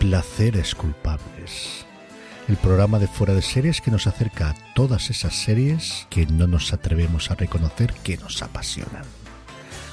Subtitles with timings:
[0.00, 1.84] Placeres culpables.
[2.48, 6.46] El programa de fuera de series que nos acerca a todas esas series que no
[6.46, 9.04] nos atrevemos a reconocer que nos apasionan.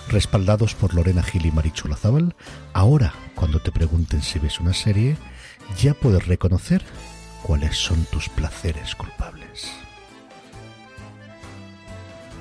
[0.07, 2.35] Respaldados por Lorena Gil y Marichu Lazábal,
[2.71, 5.17] ahora cuando te pregunten si ves una serie,
[5.77, 6.85] ya puedes reconocer
[7.43, 9.73] cuáles son tus placeres culpables.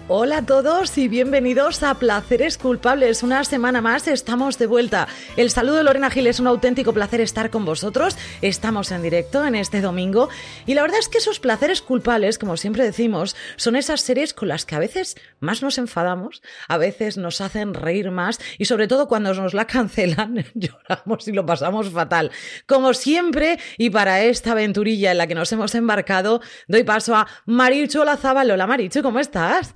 [0.08, 3.24] Hola a todos y bienvenidos a Placeres Culpables.
[3.24, 5.08] Una semana más estamos de vuelta.
[5.36, 8.16] El saludo de Lorena Gil es un auténtico placer estar con vosotros.
[8.40, 10.28] Estamos en directo en este domingo
[10.64, 14.46] y la verdad es que esos placeres culpables, como siempre decimos, son esas series con
[14.46, 18.86] las que a veces más nos enfadamos, a veces nos hacen reír más y sobre
[18.86, 22.30] todo cuando nos la cancelan lloramos y lo pasamos fatal.
[22.68, 27.26] Como siempre y para esta aventurilla en la que nos hemos embarcado, doy paso a
[27.44, 28.52] Marichu Olazábal.
[28.52, 29.74] Hola Marichu, ¿cómo estás?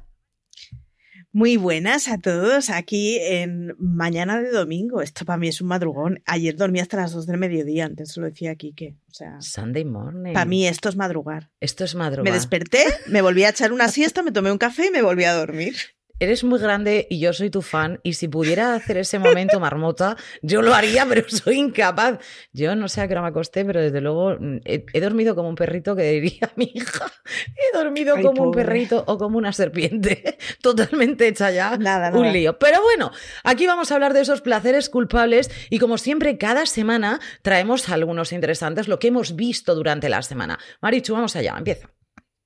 [1.32, 5.00] Muy buenas a todos aquí en mañana de domingo.
[5.00, 6.20] Esto para mí es un madrugón.
[6.26, 8.96] Ayer dormí hasta las 2 del mediodía, antes lo decía Kike.
[9.08, 10.32] O sea, Sunday morning.
[10.32, 11.52] Para mí esto es madrugar.
[11.60, 12.24] Esto es madrugar.
[12.24, 15.22] Me desperté, me volví a echar una siesta, me tomé un café y me volví
[15.22, 15.76] a dormir.
[16.20, 20.18] Eres muy grande y yo soy tu fan y si pudiera hacer ese momento marmota,
[20.42, 22.18] yo lo haría, pero soy incapaz.
[22.52, 25.48] Yo no sé a qué hora me acosté, pero desde luego mm, he, dormido como
[25.48, 27.10] un perrito que diría mi hija.
[27.56, 32.58] He dormido como un perrito o como una serpiente, totalmente hecha ya nada, un lío.
[32.58, 37.18] Pero bueno, aquí vamos a hablar de esos placeres culpables y como siempre cada semana
[37.40, 40.58] traemos algunos interesantes, lo que hemos visto durante la semana.
[40.82, 41.88] Marichu, vamos allá, empieza.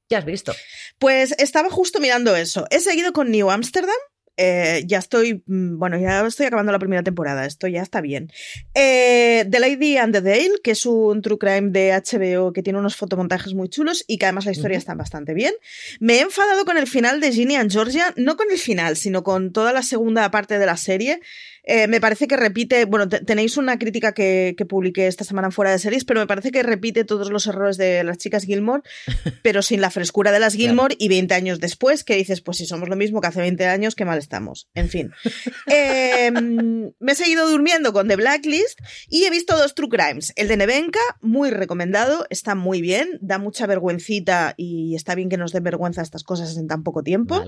[0.09, 0.53] ¿Qué has visto?
[0.99, 2.67] Pues estaba justo mirando eso.
[2.71, 3.95] He seguido con New Amsterdam.
[4.37, 8.33] Eh, ya estoy, mm, bueno, ya estoy acabando la primera temporada, esto ya está bien.
[8.75, 12.81] Eh, the Lady and the Dale, que es un true crime de HBO que tiene
[12.81, 15.55] unos fotomontajes muy chulos y que además la historia está bastante bien.
[16.01, 19.23] Me he enfadado con el final de Ginny and Georgia, no con el final, sino
[19.23, 21.21] con toda la segunda parte de la serie.
[21.67, 25.71] Eh, me parece que repite, bueno, tenéis una crítica que, que, publiqué esta semana fuera
[25.71, 28.83] de series, pero me parece que repite todos los errores de las chicas Gilmore,
[29.43, 32.67] pero sin la frescura de las Gilmore y 20 años después, que dices, pues si
[32.67, 34.69] somos lo mismo que hace 20 años, qué mal estamos.
[34.75, 35.11] En fin.
[35.67, 40.33] Em, me he seguido durmiendo con The Blacklist y he visto dos True Crimes.
[40.37, 45.37] El de Nevenka, muy recomendado, está muy bien, da mucha vergüencita y está bien que
[45.37, 47.45] nos den vergüenza estas cosas en tan poco tiempo.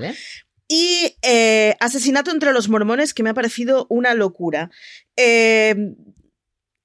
[0.69, 4.71] Y eh, Asesinato entre los mormones, que me ha parecido una locura.
[5.17, 5.95] Eh,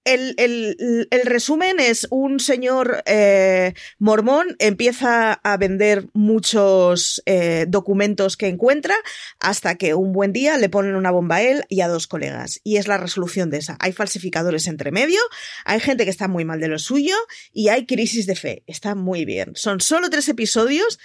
[0.05, 7.23] el, resumen es un señor eh, mormón empieza a vender muchos
[7.67, 8.95] documentos que encuentra
[9.39, 12.59] hasta que un buen día le ponen una bomba a él y a dos colegas.
[12.63, 13.77] Y es la resolución de esa.
[13.79, 15.19] Hay falsificadores entre medio,
[15.65, 17.15] hay gente que está muy mal de lo suyo
[17.53, 18.63] y hay crisis de fe.
[18.67, 19.53] Está muy bien.
[19.55, 20.99] Son solo tres episodios,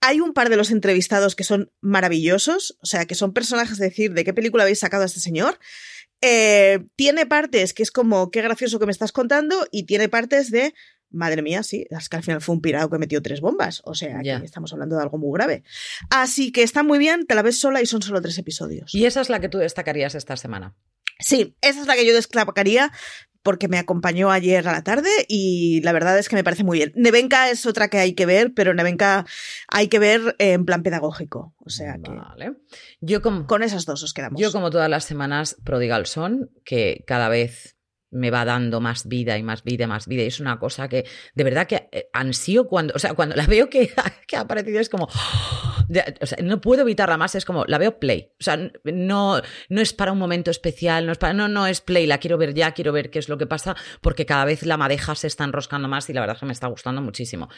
[0.00, 3.86] hay un par de los entrevistados que son maravillosos, o sea, que son personajes de
[3.86, 5.58] decir, ¿de qué película habéis sacado a este señor?
[6.22, 10.50] Eh, tiene partes que es como, qué gracioso que me estás contando, y tiene partes
[10.50, 10.74] de,
[11.10, 13.94] madre mía, sí, es que al final fue un pirado que metió tres bombas, o
[13.94, 15.62] sea, que estamos hablando de algo muy grave.
[16.10, 18.94] Así que está muy bien, te la ves sola y son solo tres episodios.
[18.94, 20.76] Y esa es la que tú destacarías esta semana.
[21.18, 22.92] Sí, esa es la que yo destacaría
[23.42, 26.78] porque me acompañó ayer a la tarde y la verdad es que me parece muy
[26.78, 26.92] bien.
[26.94, 29.26] Nevenka es otra que hay que ver, pero Nevenka
[29.68, 31.54] hay que ver en plan pedagógico.
[31.58, 32.10] O sea que.
[32.10, 32.52] Vale.
[33.00, 34.40] Yo como, con esas dos os quedamos.
[34.40, 37.76] Yo, como todas las semanas, Prodigal Son, que cada vez
[38.10, 40.22] me va dando más vida y más vida y más vida.
[40.22, 43.46] Y es una cosa que de verdad que eh, ansío cuando, o sea, cuando la
[43.46, 43.90] veo que,
[44.26, 45.08] que ha aparecido es como,
[46.20, 48.32] o sea, no puedo evitarla más, es como, la veo play.
[48.38, 51.80] O sea, no, no es para un momento especial, no es para, no, no es
[51.80, 54.64] play, la quiero ver ya, quiero ver qué es lo que pasa, porque cada vez
[54.64, 57.48] la madeja se está enroscando más y la verdad es que me está gustando muchísimo.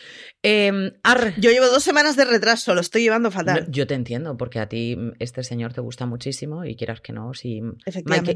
[0.42, 0.92] Em,
[1.38, 3.66] yo llevo dos semanas de retraso, lo estoy llevando fatal.
[3.68, 7.34] yo te entiendo, porque a ti este señor te gusta muchísimo y quieras que no,
[7.34, 7.62] si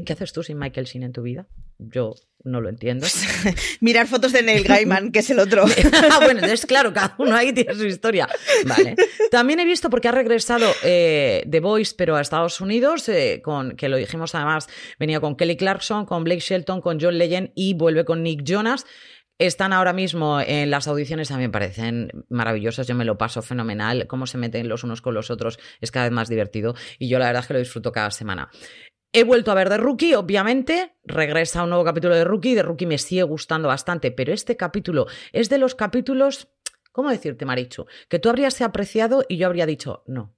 [0.05, 1.47] ¿qué haces tú sin Michael Sin en tu vida?
[1.79, 3.05] Yo no lo entiendo.
[3.81, 5.65] Mirar fotos de Neil Gaiman, que es el otro.
[6.11, 8.27] ah, bueno, entonces claro, cada uno ahí tiene su historia.
[8.65, 8.95] Vale.
[9.31, 13.75] También he visto, porque ha regresado eh, The Voice, pero a Estados Unidos, eh, con,
[13.75, 14.67] que lo dijimos además,
[14.99, 18.85] venía con Kelly Clarkson, con Blake Shelton, con John Legend y vuelve con Nick Jonas.
[19.39, 24.25] Están ahora mismo en las audiciones, me parecen maravillosas, yo me lo paso fenomenal, cómo
[24.25, 27.27] se meten los unos con los otros es cada vez más divertido y yo la
[27.27, 28.49] verdad es que lo disfruto cada semana.
[29.13, 32.85] He vuelto a ver de Rookie, obviamente, regresa un nuevo capítulo de Rookie, de Rookie
[32.85, 36.49] me sigue gustando bastante, pero este capítulo es de los capítulos,
[36.97, 37.85] ¿cómo decirte, Marichu?
[38.09, 40.35] Que tú habrías apreciado y yo habría dicho no.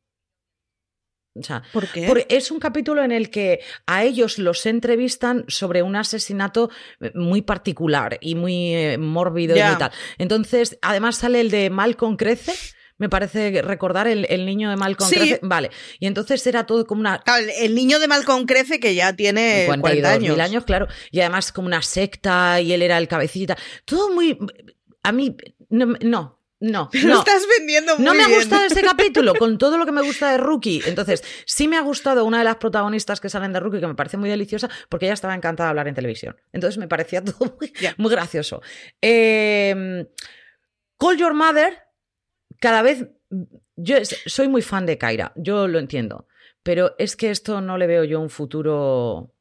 [1.36, 2.06] O sea, ¿Por qué?
[2.08, 6.70] Porque es un capítulo en el que a ellos los entrevistan sobre un asesinato
[7.00, 9.92] eh, muy particular y muy eh, mórbido y tal.
[10.18, 12.52] Entonces, además sale el de Malcolm Crece,
[12.98, 15.16] me parece recordar el, el niño de Malcolm Sí.
[15.16, 15.40] crece.
[15.42, 15.70] Vale.
[16.00, 17.20] Y entonces era todo como una.
[17.20, 20.32] Claro, el- niño de Malcolm crece que ya tiene 40 años.
[20.34, 20.88] mil años, claro.
[21.10, 23.56] Y además como una secta y él era el cabecita.
[23.86, 24.38] Todo muy.
[25.04, 25.38] A mí.
[25.70, 26.39] No, no.
[26.62, 27.20] No, no.
[27.20, 30.32] estás vendiendo muy No me ha gustado ese capítulo, con todo lo que me gusta
[30.32, 30.82] de Rookie.
[30.86, 33.96] Entonces, sí me ha gustado una de las protagonistas que salen de Rookie, que me
[33.96, 36.36] parece muy deliciosa, porque ella estaba encantada de hablar en televisión.
[36.52, 37.58] Entonces, me parecía todo
[37.98, 38.62] muy, gracioso.
[39.02, 40.06] Eh,
[40.98, 41.80] Call Your Mother,
[42.60, 43.08] cada vez.
[43.78, 43.96] Yo
[44.26, 46.28] soy muy fan de Kaira, yo lo entiendo.
[46.62, 49.34] Pero es que esto no le veo yo un futuro.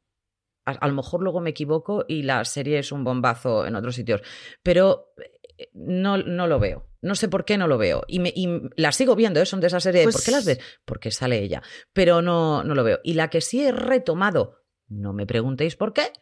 [0.65, 3.97] A, a lo mejor luego me equivoco y la serie es un bombazo en otros
[3.97, 4.23] sitios.
[4.63, 5.13] Pero
[5.57, 6.88] eh, no, no lo veo.
[7.01, 8.03] No sé por qué no lo veo.
[8.09, 8.49] Y, me, y
[8.93, 9.47] sigo viendo, ¿eh?
[9.47, 10.01] son de esa serie.
[10.01, 10.59] de, Pues- ¿Por qué las ves?
[10.85, 11.63] Porque sale ella.
[11.93, 13.01] Pero no, no lo veo.
[13.05, 16.13] Y la que sí he retomado, no me preguntéis por qué,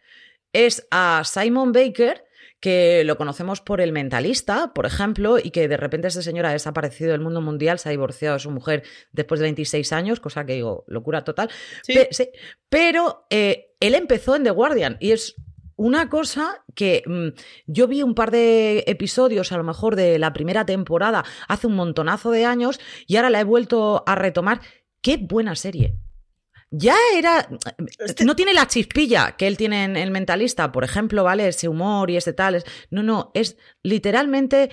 [0.52, 2.24] es a Simon Baker,
[2.60, 6.52] que lo conocemos por El Mentalista, por ejemplo, y que de repente ese señor ha
[6.52, 8.82] desaparecido del mundo mundial, se ha divorciado de su mujer
[9.12, 11.50] después de 26 años, cosa que digo, locura total.
[11.82, 11.94] Sí.
[11.94, 12.30] Pe- sí,
[12.70, 15.34] pero eh, él empezó en The Guardian y es
[15.76, 17.28] una cosa que mm,
[17.66, 21.74] yo vi un par de episodios, a lo mejor de la primera temporada, hace un
[21.76, 24.60] montonazo de años y ahora la he vuelto a retomar.
[25.02, 25.94] ¡Qué buena serie!
[26.70, 27.48] Ya era.
[28.00, 31.46] Este- No tiene la chispilla que él tiene en El Mentalista, por ejemplo, ¿vale?
[31.48, 32.56] Ese humor y ese tal.
[32.56, 34.70] es- No, no, es literalmente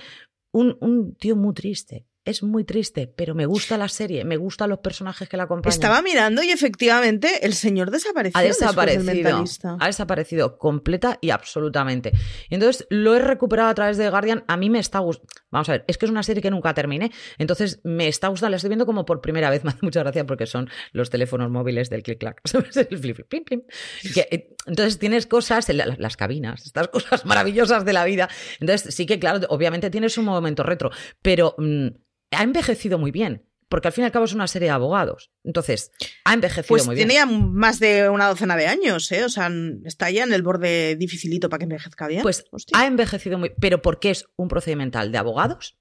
[0.52, 2.06] un, un tío muy triste.
[2.26, 5.74] Es muy triste, pero me gusta la serie, me gustan los personajes que la acompañan.
[5.74, 8.38] Estaba mirando y efectivamente el señor desapareció.
[8.38, 9.04] Ha del desaparecido.
[9.04, 9.76] mentalista.
[9.78, 12.12] Ha desaparecido completa y absolutamente.
[12.48, 14.42] Y entonces lo he recuperado a través de Guardian.
[14.48, 15.28] A mí me está gustando.
[15.50, 17.12] Vamos a ver, es que es una serie que nunca terminé.
[17.36, 19.62] Entonces me está gustando, la estoy viendo como por primera vez.
[19.64, 22.40] Me hace mucha gracia porque son los teléfonos móviles del click clack.
[24.30, 28.30] eh, entonces tienes cosas, las cabinas, estas cosas maravillosas de la vida.
[28.60, 30.90] Entonces sí que, claro, obviamente tienes un momento retro,
[31.22, 31.88] pero mm,
[32.34, 33.44] ha envejecido muy bien.
[33.68, 35.30] Porque al fin y al cabo es una serie de abogados.
[35.42, 35.90] Entonces,
[36.24, 37.08] ha envejecido Pues muy bien.
[37.08, 39.24] tiene ya más de una docena de años, ¿eh?
[39.24, 39.50] O sea,
[39.84, 42.22] está ya en el borde dificilito para que envejezca bien.
[42.22, 42.78] Pues Hostia.
[42.78, 43.52] ha envejecido muy.
[43.58, 45.76] Pero porque es un procedimental de abogados.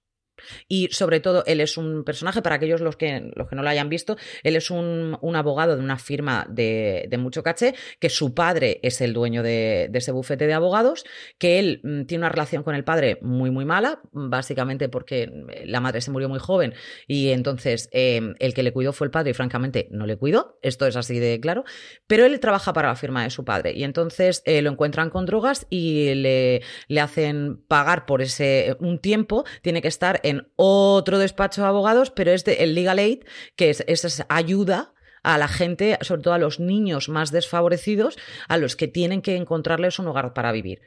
[0.67, 3.69] Y sobre todo, él es un personaje, para aquellos los que, los que no lo
[3.69, 8.09] hayan visto, él es un, un abogado de una firma de, de mucho caché, que
[8.09, 11.05] su padre es el dueño de, de ese bufete de abogados,
[11.37, 15.31] que él mm, tiene una relación con el padre muy, muy mala, básicamente porque
[15.65, 16.73] la madre se murió muy joven
[17.07, 20.59] y entonces eh, el que le cuidó fue el padre y francamente no le cuidó,
[20.61, 21.63] esto es así de claro,
[22.07, 25.25] pero él trabaja para la firma de su padre y entonces eh, lo encuentran con
[25.25, 31.19] drogas y le, le hacen pagar por ese un tiempo, tiene que estar en otro
[31.19, 33.23] despacho de abogados, pero es el Legal Aid,
[33.55, 34.93] que es, es ayuda
[35.23, 39.35] a la gente, sobre todo a los niños más desfavorecidos, a los que tienen que
[39.35, 40.81] encontrarles un hogar para vivir.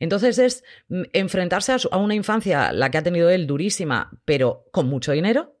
[0.00, 4.88] Entonces es mm, enfrentarse a una infancia, la que ha tenido él durísima, pero con
[4.88, 5.57] mucho dinero.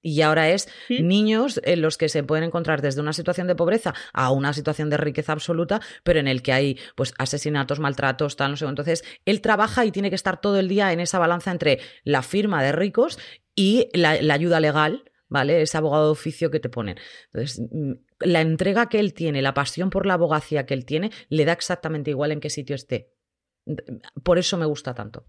[0.00, 3.94] Y ahora es niños en los que se pueden encontrar desde una situación de pobreza
[4.12, 8.52] a una situación de riqueza absoluta, pero en el que hay pues asesinatos, maltratos, tal,
[8.52, 8.66] no sé.
[8.66, 12.22] Entonces, él trabaja y tiene que estar todo el día en esa balanza entre la
[12.22, 13.18] firma de ricos
[13.54, 15.62] y la, la ayuda legal, ¿vale?
[15.62, 16.96] Ese abogado de oficio que te ponen.
[17.32, 21.10] Entonces, mm, la entrega que él tiene, la pasión por la abogacía que él tiene,
[21.28, 23.12] le da exactamente igual en qué sitio esté.
[24.22, 25.26] Por eso me gusta tanto.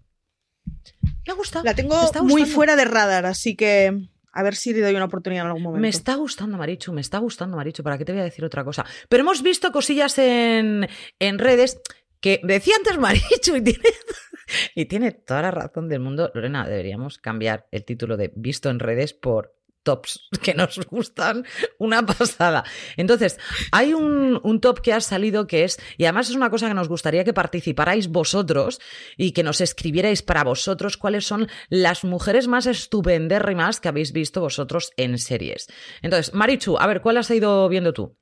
[1.26, 1.62] Me gusta.
[1.64, 5.42] La tengo muy fuera de radar, así que a ver si le doy una oportunidad
[5.44, 5.82] en algún momento.
[5.82, 7.82] Me está gustando, Marichu, me está gustando, Marichu.
[7.82, 8.84] ¿Para qué te voy a decir otra cosa?
[9.08, 11.80] Pero hemos visto cosillas en, en redes
[12.20, 13.82] que decía antes Marichu y tiene,
[14.74, 16.30] y tiene toda la razón del mundo.
[16.34, 21.44] Lorena, deberíamos cambiar el título de Visto en redes por tops que nos gustan
[21.78, 22.64] una pasada.
[22.96, 23.38] Entonces,
[23.72, 26.74] hay un, un top que ha salido que es, y además es una cosa que
[26.74, 28.80] nos gustaría que participarais vosotros
[29.16, 34.40] y que nos escribierais para vosotros cuáles son las mujeres más estupendérrimas que habéis visto
[34.40, 35.66] vosotros en series.
[36.02, 38.16] Entonces, Marichu, a ver, ¿cuál has ido viendo tú?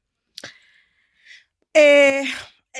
[1.74, 2.24] Eh,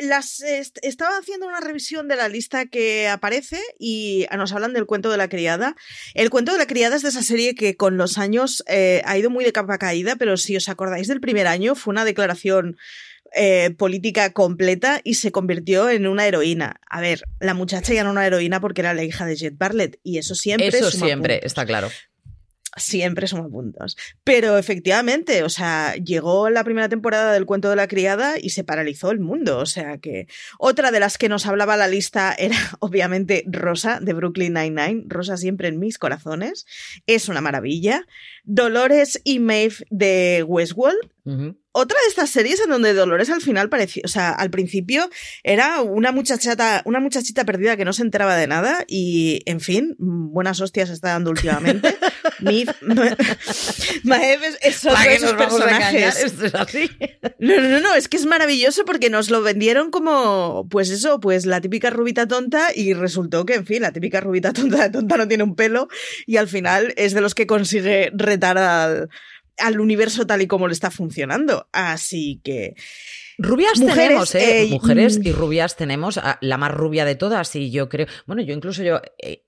[0.03, 4.87] las, est- estaba haciendo una revisión de la lista que aparece y nos hablan del
[4.87, 5.75] cuento de la criada.
[6.15, 9.19] El cuento de la criada es de esa serie que con los años eh, ha
[9.19, 12.77] ido muy de capa caída, pero si os acordáis del primer año fue una declaración
[13.35, 16.81] eh, política completa y se convirtió en una heroína.
[16.89, 19.59] A ver, la muchacha ya no era una heroína porque era la hija de Jet
[19.59, 21.91] Bartlett y eso siempre Eso suma siempre, puntos está claro.
[22.79, 23.97] Siempre suma puntos.
[24.25, 28.65] Pero efectivamente, o sea, llegó la primera temporada del cuento de la criada y se
[28.65, 29.59] paralizó el mundo.
[29.59, 30.27] O sea que
[30.59, 35.05] otra de las que nos hablaba la lista era obviamente Rosa de Brooklyn Nine-Nine.
[35.07, 36.67] Rosa siempre en mis corazones.
[37.07, 38.07] Es una maravilla.
[38.45, 41.11] Dolores y Maeve de Westworld.
[41.73, 45.09] Otra de estas series en donde Dolores al final parecía, o sea, al principio
[45.45, 49.95] era una muchachata, una muchachita perdida que no se enteraba de nada y, en fin,
[49.99, 51.97] buenas hostias está dando últimamente.
[52.41, 52.71] Maev
[54.43, 56.25] es, es otro de esos personajes.
[56.25, 56.91] ¿Esto es así?
[57.39, 61.47] No, no, no, es que es maravilloso porque nos lo vendieron como, pues eso, pues
[61.47, 65.29] la típica rubita tonta y resultó que, en fin, la típica rubita tonta, tonta no
[65.29, 65.89] tiene un pelo
[66.27, 69.09] y al final es de los que consigue retar al,
[69.59, 71.69] al universo tal y como le está funcionando.
[71.73, 72.75] Así que...
[73.39, 74.63] Rubias Mujeres, tenemos, ¿eh?
[74.63, 75.27] eh, Mujeres mm.
[75.27, 76.21] y rubias tenemos.
[76.41, 78.07] La más rubia de todas, y yo creo.
[78.27, 79.01] Bueno, yo incluso yo.
[79.19, 79.45] eh,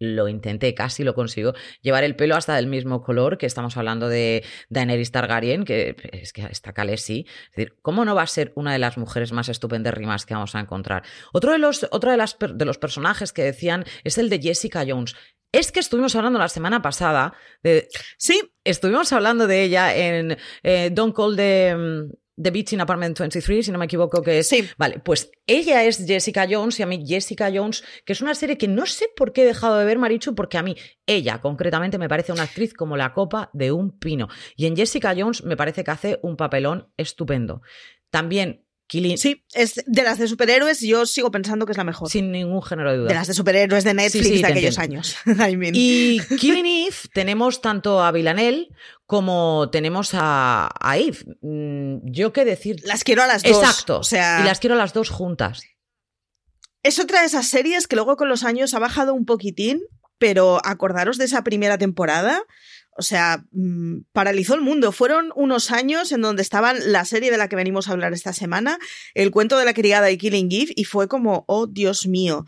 [0.00, 4.08] lo intenté, casi lo consigo, llevar el pelo hasta del mismo color, que estamos hablando
[4.08, 7.26] de Daenerys Targaryen, que es que está Khaleesi.
[7.50, 10.54] Es decir, ¿cómo no va a ser una de las mujeres más estupendas que vamos
[10.54, 11.02] a encontrar?
[11.32, 14.84] Otro de los, otro de, las, de los personajes que decían es el de Jessica
[14.86, 15.16] Jones.
[15.52, 17.88] Es que estuvimos hablando la semana pasada de,
[18.18, 23.18] Sí, Estuvimos hablando de ella en eh, Don't Call the, mm, the Beach in Apartment
[23.18, 24.48] 23, si no me equivoco, que es...
[24.48, 24.68] Sí.
[24.76, 28.58] Vale, pues ella es Jessica Jones y a mí Jessica Jones, que es una serie
[28.58, 30.76] que no sé por qué he dejado de ver, Marichu, porque a mí
[31.06, 34.28] ella concretamente me parece una actriz como la copa de un pino.
[34.54, 37.62] Y en Jessica Jones me parece que hace un papelón estupendo.
[38.10, 39.18] También Killing...
[39.18, 42.10] sí, es de las de superhéroes, yo sigo pensando que es la mejor.
[42.10, 43.08] Sin ningún género de duda.
[43.08, 44.96] De las de superhéroes de Netflix Sí, sí, de aquellos entiendo.
[44.96, 45.16] años.
[45.52, 45.74] I mean.
[45.76, 48.68] Y Killing Eve tenemos tanto a Villanelle
[49.06, 51.18] como tenemos a, a Eve.
[51.42, 52.76] Mm, Yo qué decir.
[52.84, 53.56] Las quiero a las dos.
[53.56, 54.00] Exacto.
[54.00, 55.62] O sea, Y las quiero a las dos juntas.
[56.82, 59.82] es otra de esas series que luego con los años ha bajado un poquitín,
[60.18, 62.42] pero acordaros de esa primera temporada.
[62.98, 64.90] O sea, mm, paralizó el mundo.
[64.90, 68.32] Fueron unos años en donde estaban la serie de la que venimos a hablar esta
[68.32, 68.78] semana,
[69.14, 72.44] el cuento de la criada y Killing Eve, y fue como, oh Dios mío.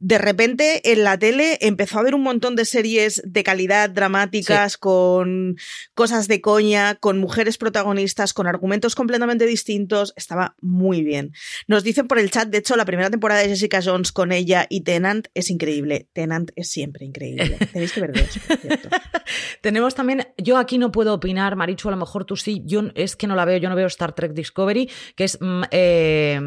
[0.00, 4.76] De repente en la tele empezó a haber un montón de series de calidad dramáticas,
[4.76, 5.56] con
[5.94, 10.12] cosas de coña, con mujeres protagonistas, con argumentos completamente distintos.
[10.16, 11.32] Estaba muy bien.
[11.68, 14.66] Nos dicen por el chat, de hecho, la primera temporada de Jessica Jones con ella
[14.68, 16.08] y Tenant es increíble.
[16.12, 17.56] Tenant es siempre increíble.
[17.72, 18.88] Tenéis que ver dos, por cierto.
[19.60, 23.16] Tenemos también, yo aquí no puedo opinar, Marichu, a lo mejor tú sí, yo es
[23.16, 26.40] que no la veo, yo no veo Star Trek Discovery, que es mm, eh,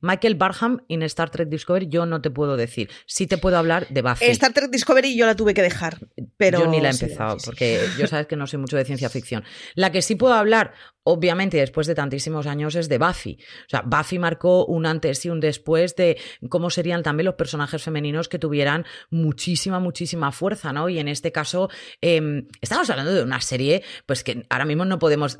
[0.00, 2.90] Michael Barham en Star Trek Discovery, yo no te puedo decir.
[3.06, 4.26] Sí te puedo hablar de Buffy.
[4.26, 5.98] Star Trek Discovery yo la tuve que dejar,
[6.36, 6.60] pero...
[6.60, 9.08] yo ni la he empezado, sí, porque yo sabes que no sé mucho de ciencia
[9.08, 9.44] ficción.
[9.74, 10.72] La que sí puedo hablar,
[11.02, 13.38] obviamente, después de tantísimos años, es de Buffy.
[13.40, 17.82] O sea, Buffy marcó un antes y un después de cómo serían también los personajes
[17.82, 20.88] femeninos que tuvieran muchísima, muchísima fuerza, ¿no?
[20.88, 24.98] Y en este caso, eh, estamos hablando de una serie, pues que ahora mismo no
[24.98, 25.38] podemos.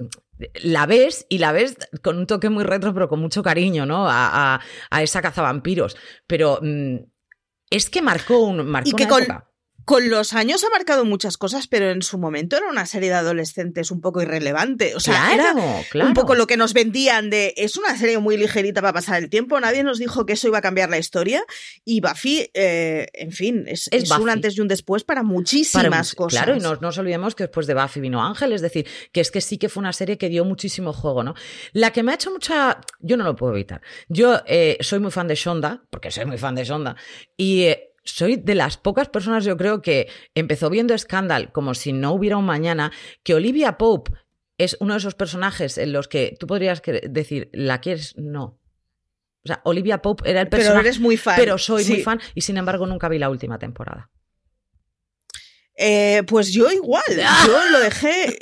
[0.62, 4.08] La ves y la ves con un toque muy retro, pero con mucho cariño, ¿no?
[4.08, 5.96] A, a, a esa cazavampiros.
[6.26, 6.58] Pero.
[6.62, 6.96] mm,
[7.68, 9.50] es que marcó un marcó Y que una con- época.
[9.86, 13.14] Con los años ha marcado muchas cosas, pero en su momento era una serie de
[13.14, 14.96] adolescentes un poco irrelevante.
[14.96, 16.08] O sea, era claro, claro.
[16.08, 19.30] un poco lo que nos vendían de es una serie muy ligerita para pasar el
[19.30, 19.60] tiempo.
[19.60, 21.44] Nadie nos dijo que eso iba a cambiar la historia.
[21.84, 25.84] Y Buffy, eh, en fin, es, Es es un antes y un después para muchísimas
[25.84, 26.42] Para cosas.
[26.42, 29.20] Claro, y no, no nos olvidemos que después de Buffy vino Ángel, es decir, que
[29.20, 31.36] es que sí que fue una serie que dio muchísimo juego, ¿no?
[31.72, 32.80] La que me ha hecho mucha.
[32.98, 33.82] Yo no lo puedo evitar.
[34.08, 36.96] Yo eh, soy muy fan de Shonda, porque soy muy fan de Shonda,
[37.36, 37.62] y.
[37.62, 42.12] eh, soy de las pocas personas, yo creo, que empezó viendo Scandal como si no
[42.12, 44.12] hubiera un mañana, que Olivia Pope
[44.58, 48.14] es uno de esos personajes en los que tú podrías decir, ¿la quieres?
[48.16, 48.58] No.
[49.44, 51.36] O sea, Olivia Pope era el pero personaje, eres muy fan.
[51.36, 54.10] pero soy muy fan y sin embargo nunca vi la última temporada.
[55.78, 57.04] Eh, pues yo igual,
[57.46, 58.38] yo lo dejé.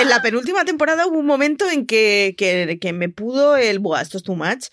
[0.00, 4.00] En la penúltima temporada hubo un momento en que, que, que me pudo el, buah,
[4.00, 4.66] esto es too much,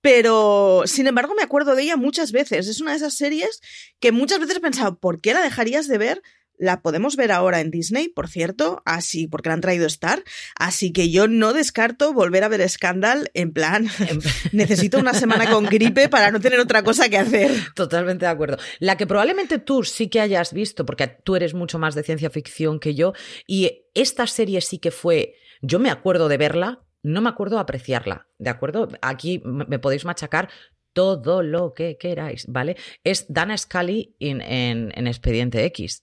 [0.00, 2.68] pero sin embargo me acuerdo de ella muchas veces.
[2.68, 3.60] Es una de esas series
[4.00, 6.22] que muchas veces he pensado, ¿por qué la dejarías de ver?
[6.60, 10.24] La podemos ver ahora en Disney, por cierto, así, porque la han traído Star.
[10.56, 13.86] Así que yo no descarto volver a ver Scandal en plan,
[14.52, 17.52] necesito una semana con gripe para no tener otra cosa que hacer.
[17.76, 18.58] Totalmente de acuerdo.
[18.80, 22.28] La que probablemente tú sí que hayas visto, porque tú eres mucho más de ciencia
[22.28, 23.12] ficción que yo,
[23.46, 28.26] y esta serie sí que fue, yo me acuerdo de verla, no me acuerdo apreciarla,
[28.38, 28.88] ¿de acuerdo?
[29.02, 30.48] Aquí me me podéis machacar
[30.92, 32.76] todo lo que queráis, ¿vale?
[33.04, 36.02] Es Dana Scully en, en- en Expediente X.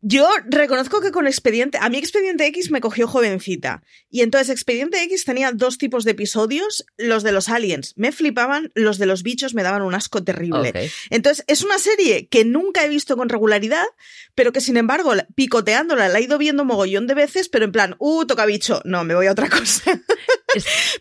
[0.00, 3.82] Yo reconozco que con Expediente, a mí Expediente X me cogió jovencita.
[4.10, 6.84] Y entonces Expediente X tenía dos tipos de episodios.
[6.96, 10.90] Los de los aliens me flipaban, los de los bichos me daban un asco terrible.
[11.10, 13.84] Entonces es una serie que nunca he visto con regularidad,
[14.34, 17.72] pero que sin embargo, la- picoteándola, la he ido viendo mogollón de veces, pero en
[17.72, 20.00] plan, uh, toca bicho, no, me voy a otra cosa.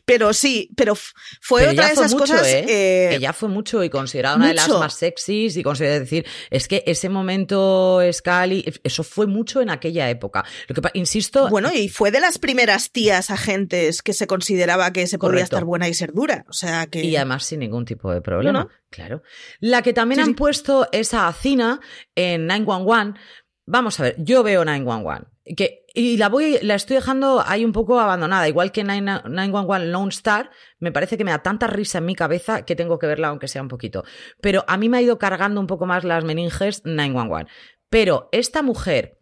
[0.06, 2.48] pero sí, pero fue Pero otra de fue esas mucho, cosas.
[2.48, 2.66] ¿eh?
[2.68, 6.25] eh, que ya fue mucho y considerada una de las más sexys y considerada decir,
[6.50, 10.44] es que ese momento Scali, eso fue mucho en aquella época.
[10.67, 15.06] Lo que insisto, Bueno, y fue de las primeras tías agentes que se consideraba que
[15.08, 16.46] se podía estar buena y ser dura.
[16.50, 17.03] O sea que.
[17.03, 18.60] Y además sin ningún tipo de problema.
[18.60, 18.70] No, no.
[18.89, 19.22] Claro.
[19.60, 20.34] La que también Sí, han sí.
[20.36, 21.79] puesto es a Cina
[22.15, 23.20] en 911.
[23.65, 25.27] Vamos a ver, yo veo 911.
[25.56, 28.48] Que, y la voy, la estoy dejando ahí un poco abandonada.
[28.48, 32.15] Igual que 9- 911 Lone Star, me parece que me da tanta risa en mi
[32.15, 34.03] cabeza que tengo que verla aunque sea un poquito.
[34.41, 37.50] Pero a mí me ha ido cargando un poco más las meninges 911.
[37.89, 39.17] Pero esta mujer,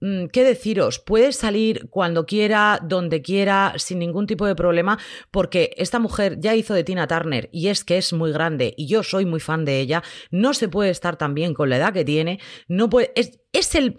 [0.00, 0.98] mm, ¿qué deciros?
[0.98, 4.98] Puede salir cuando quiera, donde quiera, sin ningún tipo de problema,
[5.30, 8.86] porque esta mujer ya hizo de Tina Turner y es que es muy grande y
[8.86, 10.02] yo soy muy fan de ella.
[10.30, 12.40] No se puede estar tan bien con la edad que tiene.
[12.66, 13.96] No puede, es, es el.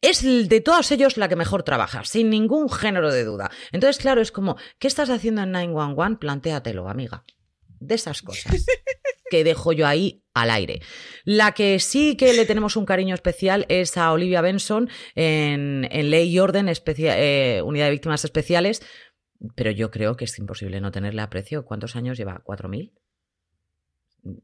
[0.00, 3.52] Es de todos ellos la que mejor trabaja, sin ningún género de duda.
[3.70, 6.18] Entonces, claro, es como, ¿qué estás haciendo en 911?
[6.18, 7.24] Plantéatelo, amiga.
[7.78, 8.66] De esas cosas
[9.30, 10.80] que dejo yo ahí al aire.
[11.24, 16.30] La que sí que le tenemos un cariño especial es a Olivia Benson en, Ley
[16.30, 18.82] y Orden, eh, Unidad de Víctimas Especiales,
[19.54, 21.64] pero yo creo que es imposible no tenerle aprecio.
[21.64, 22.42] ¿Cuántos años lleva?
[22.44, 22.92] ¿4.000?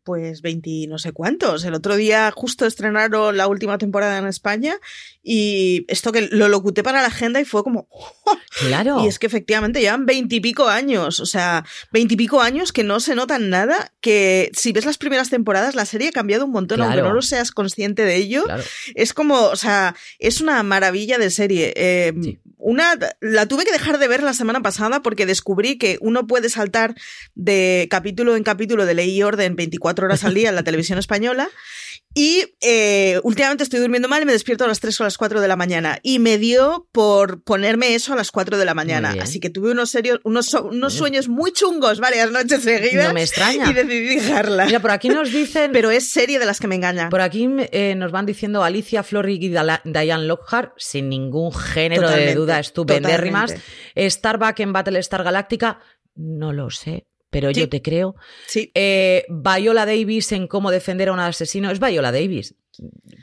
[0.03, 1.65] Pues 20 no sé cuántos.
[1.65, 4.77] El otro día justo estrenaron la última temporada en España
[5.31, 7.87] y esto que lo locuté para la agenda y fue como...
[8.61, 9.05] Claro.
[9.05, 13.51] Y es que efectivamente llevan veintipico años, o sea, veintipico años que no se notan
[13.51, 17.13] nada, que si ves las primeras temporadas la serie ha cambiado un montón, aunque no
[17.13, 18.45] lo seas consciente de ello.
[18.45, 18.63] Claro.
[18.95, 21.75] Es como, o sea, es una maravilla de serie.
[21.77, 22.39] Eh, Sí.
[22.61, 26.49] Una, la tuve que dejar de ver la semana pasada porque descubrí que uno puede
[26.49, 26.97] saltar
[27.37, 30.99] de capítulo en capítulo de ley y orden 24 horas al día en la televisión
[30.99, 31.49] española.
[32.15, 35.19] Y eh, últimamente estoy durmiendo mal y me despierto a las 3 o a las
[35.19, 35.99] 4 de la mañana.
[36.03, 39.15] Y me dio por ponerme eso a las 4 de la mañana.
[39.21, 43.09] Así que tuve unos, serios, unos, unos sueños muy chungos varias noches seguidas.
[43.09, 43.71] No me extraña.
[43.71, 44.67] Y decidí dejarla.
[44.67, 45.71] Mira, por aquí nos dicen.
[45.73, 47.09] Pero es serie de las que me engaña.
[47.09, 52.35] Por aquí eh, nos van diciendo Alicia Florrick y Diane Lockhart, sin ningún género de
[52.35, 53.55] duda, estupendérrimas.
[53.97, 55.81] Starbuck en Battlestar Galáctica,
[56.15, 57.61] no lo sé, pero Sí.
[57.61, 58.15] yo te creo.
[58.47, 58.71] Sí.
[58.75, 61.71] Eh, Viola Davis en cómo defender a un asesino.
[61.71, 62.55] Es Viola Davis.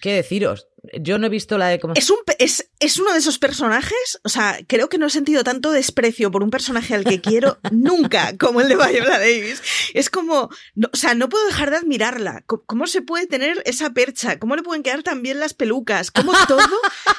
[0.01, 0.67] ¿Qué deciros?
[0.99, 1.93] Yo no he visto la de cómo.
[1.95, 5.43] Es, un, es, es uno de esos personajes, o sea, creo que no he sentido
[5.43, 9.61] tanto desprecio por un personaje al que quiero nunca como el de Viola Davis.
[9.93, 12.43] Es como, no, o sea, no puedo dejar de admirarla.
[12.45, 14.39] ¿Cómo, se puede tener esa percha?
[14.39, 16.11] ¿Cómo le pueden quedar tan bien las pelucas?
[16.11, 16.59] ¿Cómo todo?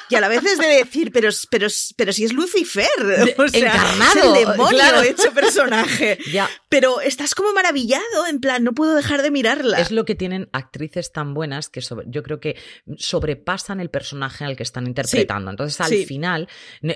[0.09, 2.87] Y a la vez es de decir, pero, pero, pero si es Lucifer,
[3.37, 5.01] o sea, encarnado, es el demonio claro.
[5.01, 6.17] hecho personaje.
[6.31, 9.79] Ya, Pero estás como maravillado, en plan, no puedo dejar de mirarla.
[9.79, 12.57] es lo que tienen actrices tan buenas que sobre- yo creo que
[12.97, 15.46] sobrepasan el personaje al que están interpretando.
[15.49, 16.05] Entonces, al sí.
[16.05, 16.47] final,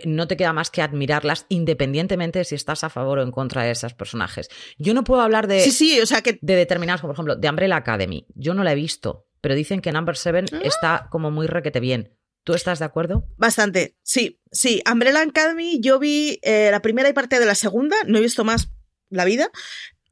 [0.06, 3.64] no te queda más que admirarlas independientemente de si estás a favor o en contra
[3.64, 4.50] de esos personajes.
[4.78, 7.36] Yo no puedo hablar de, Sí, sí, o sea que de determinados, como por ejemplo,
[7.36, 8.26] de Umbrella Academy.
[8.36, 10.60] Yo no la he visto, pero dicen que Number Seven Ah.
[10.64, 12.18] está como muy requete bien.
[12.44, 13.26] ¿Tú estás de acuerdo?
[13.38, 14.82] Bastante, sí, sí.
[14.92, 18.44] Umbrella Academy, yo vi eh, la primera y parte de la segunda, no he visto
[18.44, 18.72] más
[19.10, 19.52] la vida.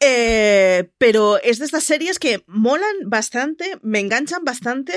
[0.01, 4.93] eh, pero es de estas series que molan bastante, me enganchan bastante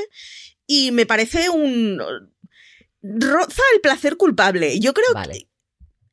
[0.66, 2.00] y me parece un.
[3.02, 4.78] Roza el placer culpable.
[4.80, 5.32] Yo creo Vale.
[5.32, 5.52] que.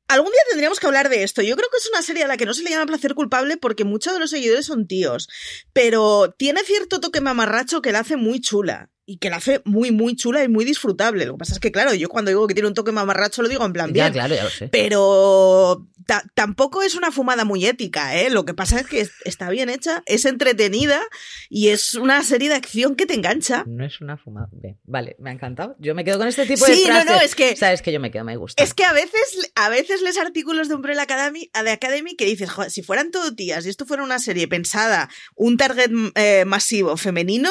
[0.08, 1.43] Algún día tendríamos que hablar de esto.
[1.43, 3.58] Yo creo que es una serie a la que no se le llama placer culpable
[3.58, 5.30] porque muchos de los seguidores son tíos.
[5.71, 8.89] Pero tiene cierto toque mamarracho que la hace muy chula.
[9.12, 11.26] Y que la hace muy, muy chula y muy disfrutable.
[11.26, 13.48] Lo que pasa es que, claro, yo cuando digo que tiene un toque mamarracho lo
[13.50, 14.13] digo en plan Ya, bien.
[14.13, 14.67] claro, ya lo sé.
[14.69, 18.30] Pero ta- tampoco es una fumada muy ética, ¿eh?
[18.30, 21.02] Lo que pasa es que es- está bien hecha, es entretenida
[21.50, 23.63] y es una serie de acción que te engancha.
[23.67, 24.48] No es una fumada.
[24.52, 25.76] Bien, Vale, me ha encantado.
[25.80, 27.06] Yo me quedo con este tipo Sí, de no, frases.
[27.12, 28.62] no, es que- Sabes que yo me quedo, me gusta.
[28.62, 32.52] Es que a veces, a veces lees artículos de Umbrella Academy, de Academy que dices,
[32.52, 36.95] "Joder, si fueran todo tías y esto fuera una serie pensada, un target eh, masivo
[36.95, 37.50] femenino,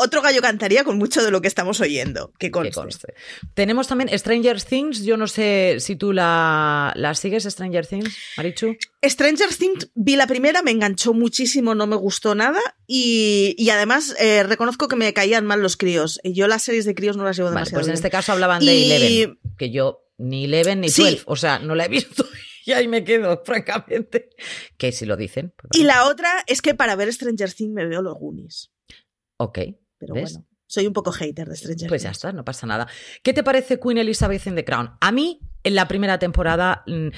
[0.00, 2.32] otro gallo cantaría con mucho de lo que estamos oyendo.
[2.38, 3.14] Que Que conste.
[3.54, 5.04] Tenemos también Stranger Things.
[5.04, 8.76] Yo no sé si tú la, la sigues, Stranger Things, Marichu.
[9.04, 14.14] Stranger Things vi la primera, me enganchó muchísimo, no me gustó nada y, y además
[14.20, 16.20] eh, reconozco que me caían mal los críos.
[16.22, 17.94] Y yo las series de críos no las llevo Vale, demasiado pues en bien.
[17.94, 21.02] este caso hablaban de Y- Eleven, que yo ni Eleven ni Sí.
[21.02, 22.26] 12, o sea, no la he visto
[22.66, 24.28] y ahí me quedo, francamente.
[24.76, 25.54] Que si lo dicen.
[25.56, 28.70] pues Y la otra es que para ver Stranger Things me veo los Goonies.
[29.38, 29.58] Ok,
[30.00, 30.32] Pero ¿Ves?
[30.32, 32.88] bueno, soy un poco hater de Stranger pues ya está, no pasa nada.
[33.22, 34.90] ¿Qué te parece Queen Elizabeth in the Crown?
[35.00, 37.08] A mí, en la primera temporada, mm,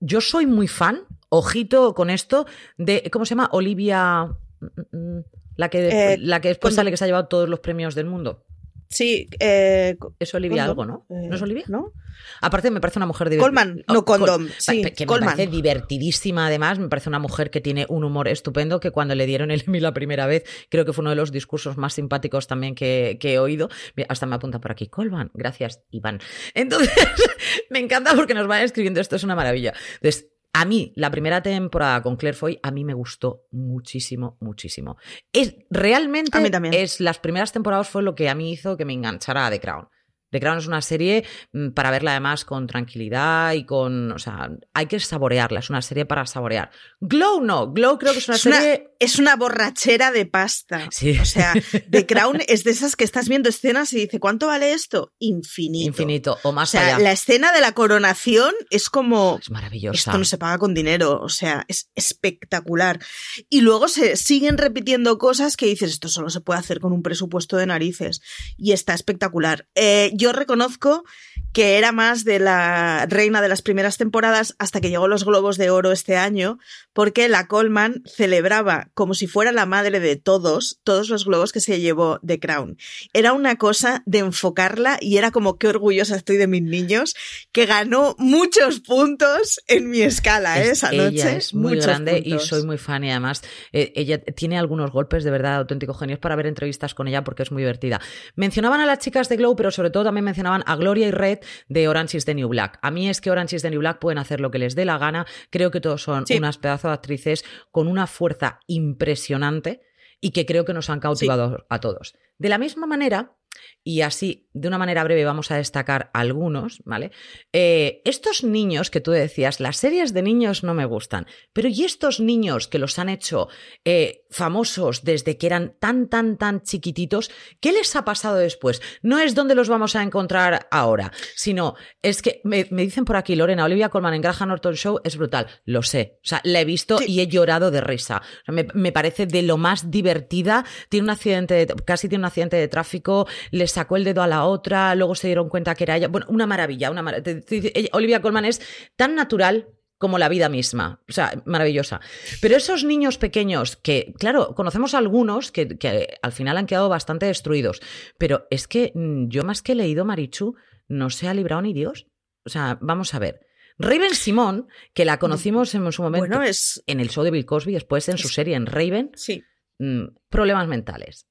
[0.00, 3.48] yo soy muy fan, ojito con esto, de, ¿cómo se llama?
[3.52, 4.26] Olivia...
[4.60, 5.24] mm, mm,
[5.56, 7.94] La que, Eh, la que después con- sale que se ha llevado todos los premios
[7.96, 8.44] del mundo.
[8.88, 11.28] Sí, eh, es Olivia Condom, algo, ¿no?
[11.28, 11.64] ¿No es eh, Olivia?
[11.68, 11.92] ¿No?
[12.40, 13.46] Aparte, me parece una mujer divertida.
[13.46, 15.30] Colman, no Condom, sí, que Colman.
[15.30, 16.78] me parece divertidísima, además.
[16.78, 18.80] Me parece una mujer que tiene un humor estupendo.
[18.80, 21.32] Que cuando le dieron el Emmy la primera vez, creo que fue uno de los
[21.32, 23.68] discursos más simpáticos también que, que he oído.
[24.08, 25.30] Hasta me apunta por aquí, Colman.
[25.34, 26.20] Gracias, Iván.
[26.54, 26.90] Entonces,
[27.70, 29.00] me encanta porque nos van escribiendo.
[29.00, 29.74] Esto es una maravilla.
[29.96, 34.96] Entonces, a mí, la primera temporada con Claire Foy, a mí me gustó muchísimo, muchísimo.
[35.32, 36.74] Es, realmente, A mí también.
[36.74, 39.60] es las primeras temporadas fue lo que a mí hizo que me enganchara a The
[39.60, 39.88] Crown.
[40.30, 44.12] The Crown es una serie mm, para verla además con tranquilidad y con.
[44.12, 46.70] O sea, hay que saborearla, es una serie para saborear.
[47.00, 48.90] Glow no, Glow creo que es una Es una, serie.
[48.98, 50.88] es una borrachera de pasta.
[50.90, 51.18] Sí.
[51.18, 51.54] O sea,
[51.90, 55.12] The Crown es de esas que estás viendo escenas y dice, ¿cuánto vale esto?
[55.18, 55.88] Infinito.
[55.88, 56.98] Infinito o O más sea, allá.
[56.98, 59.38] la escena de la coronación es como...
[59.40, 59.96] Es maravillosa.
[60.10, 63.00] Esto no se paga con dinero, o sea, es espectacular.
[63.48, 67.02] Y luego se siguen repitiendo cosas que dices, esto solo se puede hacer con un
[67.02, 68.20] presupuesto de narices.
[68.56, 69.68] Y está espectacular.
[69.74, 71.04] Eh, yo reconozco
[71.52, 75.56] que era más de la reina de las primeras temporadas hasta que llegó los Globos
[75.56, 76.58] de Oro este año,
[76.92, 81.60] porque la Coleman celebraba como si fuera la madre de todos, todos los globos que
[81.60, 82.76] se llevó The Crown.
[83.14, 87.14] Era una cosa de enfocarla y era como qué orgullosa estoy de mis niños,
[87.50, 90.64] que ganó muchos puntos en mi escala ¿eh?
[90.64, 91.36] Es- esa ella noche.
[91.38, 92.46] es muy grande y puntos.
[92.46, 96.36] soy muy fan y además eh, ella tiene algunos golpes de verdad auténticos genios para
[96.36, 98.00] ver entrevistas con ella porque es muy divertida.
[98.36, 101.38] Mencionaban a las chicas de Glow, pero sobre todo también mencionaban a Gloria y Red
[101.68, 102.78] de Orange is the New Black.
[102.82, 104.84] A mí es que Orange is the New Black pueden hacer lo que les dé
[104.84, 105.26] la gana.
[105.50, 106.36] Creo que todos son Sí.
[106.36, 109.82] unas pedazos de actrices con una fuerza impresionante
[110.20, 112.14] y que creo que nos han cautivado a todos.
[112.38, 113.36] De la misma manera,
[113.84, 117.10] y así, de una manera breve, vamos a destacar algunos, ¿vale?
[117.52, 121.84] Eh, estos niños que tú decías, las series de niños no me gustan, pero ¿y
[121.84, 123.48] estos niños que los han hecho
[123.84, 127.30] eh, famosos desde que eran tan, tan, tan chiquititos?
[127.60, 128.80] ¿Qué les ha pasado después?
[129.02, 133.16] No es donde los vamos a encontrar ahora, sino es que me, me dicen por
[133.16, 135.46] aquí, Lorena, Olivia Colman en Graham Norton Show es brutal.
[135.64, 137.04] Lo sé, o sea, la he visto Sí.
[137.08, 138.22] y he llorado de risa.
[138.46, 140.64] Me, me parece de lo más divertida.
[140.88, 144.26] Tiene un accidente, de- casi tiene un accidente de tráfico, le sacó el dedo a
[144.26, 146.08] la otra, luego se dieron cuenta que era ella.
[146.08, 148.60] Bueno, una maravilla, una mar- te- te- ella- Olivia Colman es
[148.96, 151.02] tan natural como la vida misma.
[151.08, 152.00] O sea, maravillosa.
[152.40, 157.26] Pero esos niños pequeños que, claro, conocemos algunos que, que al final han quedado bastante
[157.26, 157.80] destruidos.
[158.16, 160.54] Pero es que mm, yo más que he leído Marichu,
[160.86, 162.06] no se ha librado ni Dios.
[162.46, 163.40] O sea, vamos a ver.
[163.80, 166.82] Raven Simón, que la conocimos en su momento Bueno, es...
[166.86, 169.42] en el show de Bill Cosby, después en su serie en Raven, Sí.
[169.78, 171.26] mm, problemas mentales.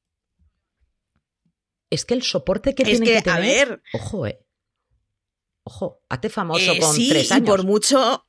[1.89, 3.69] Es que el soporte que Es tiene que, que, a tener.
[3.69, 4.39] ver, Ojo, eh.
[5.63, 7.49] Ojo, hazte famoso Eh, con sí, tres y años.
[7.49, 8.26] por mucho,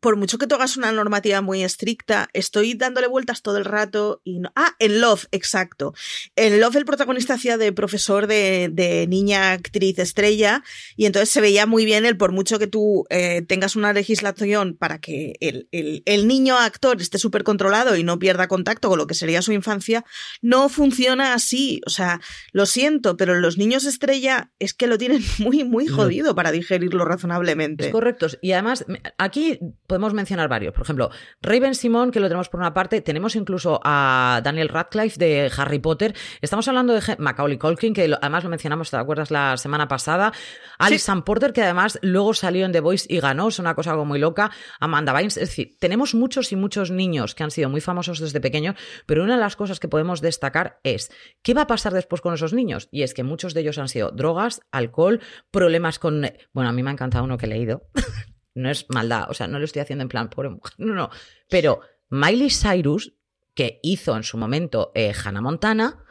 [0.00, 4.20] por mucho que tú hagas una normativa muy estricta, estoy dándole vueltas todo el rato
[4.24, 4.50] y no.
[4.56, 5.94] Ah, en Love, exacto.
[6.36, 10.62] En Love el protagonista hacía de profesor de, de niña actriz estrella
[10.96, 14.76] y entonces se veía muy bien el por mucho que tú eh, tengas una legislación
[14.76, 18.98] para que el, el- el niño actor esté súper controlado y no pierda contacto con
[18.98, 20.04] lo que sería su infancia,
[20.42, 21.80] no funciona así.
[21.86, 22.20] O sea,
[22.52, 26.50] lo siento, pero los niños estrella es que lo tienen muy, muy Lo- jodido para
[26.52, 27.86] digerirlo razonablemente.
[27.86, 28.26] Es correcto.
[28.42, 28.84] Y además,
[29.18, 29.58] aquí
[29.88, 30.72] podemos mencionar varios.
[30.74, 31.10] Por ejemplo,
[31.42, 33.00] Raven Simón, que lo tenemos por una parte.
[33.00, 36.14] Tenemos incluso a Daniel Radcliffe de Harry Potter.
[36.40, 39.32] Estamos hablando de Macaulay Culkin, que lo- además lo mencionamos, ¿te acuerdas?
[39.32, 40.32] La semana pasada.
[40.78, 43.48] Alison Porter, que además luego salió en The Voice y ganó.
[43.48, 44.52] Es una cosa algo muy loca.
[44.78, 45.36] Amanda Bynes.
[45.38, 49.24] Es decir, tenemos muchos y muchos niños que han sido muy famosos desde pequeños, pero
[49.24, 51.10] una de las cosas que podemos destacar es
[51.42, 52.88] ¿qué va a pasar después con esos niños?
[52.92, 55.20] Y es que muchos de ellos han sido drogas, alcohol,
[55.50, 56.26] problemas con...
[56.52, 57.88] Bueno, a mí me ha encantado uno que he leído.
[58.58, 61.10] no es maldad, o sea, no lo estoy haciendo en plan pobre mujer, no, no.
[61.48, 63.14] Pero Miley Cyrus,
[63.54, 66.04] que hizo en su momento eh, Hannah Montana,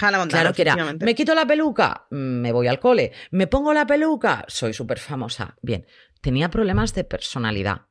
[0.00, 3.72] Hannah Montana, claro que era, me quito la peluca, me voy al cole, me pongo
[3.74, 5.56] la peluca, soy súper famosa.
[5.62, 5.86] Bien,
[6.20, 7.82] tenía problemas de personalidad.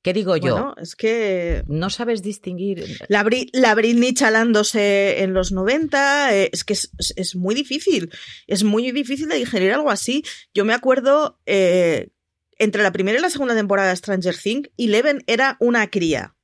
[0.00, 0.52] ¿Qué digo yo?
[0.54, 2.84] Bueno, es que no sabes distinguir.
[3.08, 7.54] la, Bri- la Britney chalándose en los 90, eh, es que es, es- es muy
[7.56, 8.10] difícil.
[8.46, 10.22] Es muy difícil de digerir algo así.
[10.54, 12.10] Yo me acuerdo, eh,
[12.58, 16.34] entre la primera y la segunda temporada de Stranger Things, Eleven era una cría.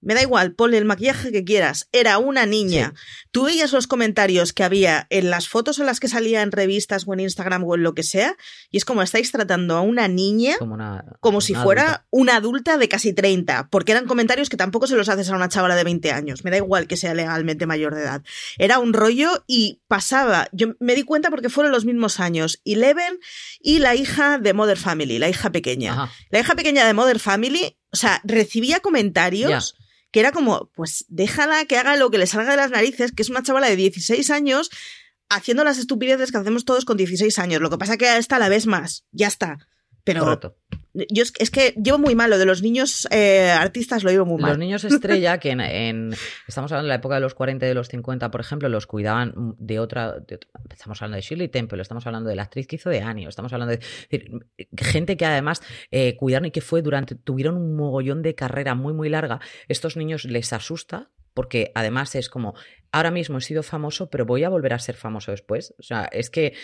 [0.00, 1.88] Me da igual, ponle el maquillaje que quieras.
[1.92, 2.94] Era una niña.
[3.32, 7.04] Tú veías los comentarios que había en las fotos en las que salía en revistas
[7.06, 8.36] o en Instagram o en lo que sea,
[8.70, 12.06] y es como estáis tratando a una niña Como, una, como si fuera adulta.
[12.10, 15.48] una adulta de casi 30, porque eran comentarios que tampoco se los haces a una
[15.48, 18.22] chavala de 20 años, me da igual que sea legalmente mayor de edad.
[18.58, 23.18] Era un rollo y pasaba, yo me di cuenta porque fueron los mismos años, Eleven
[23.60, 25.92] y la hija de Mother Family, la hija pequeña.
[25.92, 26.12] Ajá.
[26.30, 29.74] La hija pequeña de Mother Family, o sea, recibía comentarios
[30.10, 33.22] que era como, pues déjala que haga lo que le salga de las narices, que
[33.22, 34.70] es una chavala de 16 años,
[35.28, 37.60] haciendo las estupideces que hacemos todos con 16 años.
[37.60, 39.04] Lo que pasa es que a esta la ves más.
[39.12, 39.58] Ya está.
[40.12, 40.56] Pero Correcto.
[40.94, 44.24] yo es, es que llevo muy mal lo de los niños eh, artistas, lo llevo
[44.26, 44.50] muy mal.
[44.52, 46.14] Los niños estrella, que en, en-
[46.46, 48.86] estamos hablando de la época de los 40 y de los 50, por ejemplo, los
[48.86, 52.66] cuidaban de otra, de otra- Estamos hablando de Shirley Temple, estamos hablando de la actriz
[52.66, 54.30] que hizo de Annie, o estamos hablando de es decir,
[54.76, 57.14] gente que además eh, cuidaron y que fue durante.
[57.14, 59.40] tuvieron un mogollón de carrera muy, muy larga.
[59.68, 61.10] Estos niños les asusta.
[61.38, 62.56] Porque además es como,
[62.90, 65.72] ahora mismo he sido famoso, pero voy a volver a ser famoso después.
[65.78, 66.54] O sea, es que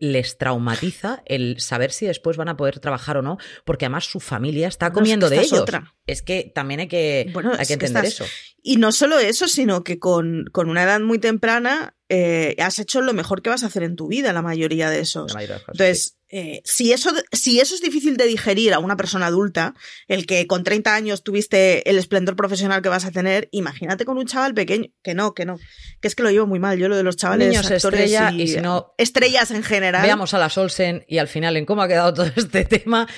[0.00, 4.20] les traumatiza el saber si después van a poder trabajar o no, porque además su
[4.20, 5.60] familia está Bueno, es que comiendo de ellos.
[5.60, 5.94] otra.
[6.06, 8.24] Es que también hay que, Bueno, hay que entender eso.
[8.62, 13.00] Y no solo eso, sino que con, con una edad muy temprana eh, has hecho
[13.00, 15.30] lo mejor que vas a hacer en tu vida, la mayoría de esos.
[15.32, 18.74] La mayoría de las cosas, Entonces, eh, si, eso, si eso es difícil de digerir
[18.74, 19.74] a una persona adulta,
[20.08, 24.18] el que con 30 años tuviste el esplendor profesional que vas a tener, imagínate con
[24.18, 24.88] un chaval pequeño.
[25.02, 25.58] Que no, que no.
[26.02, 26.78] Que es que lo llevo muy mal.
[26.78, 30.02] Yo lo de los chavales Niños actores estrella, y, y si no- estrellas en general.
[30.02, 33.08] Veamos a las Olsen y al final en cómo ha quedado todo este tema.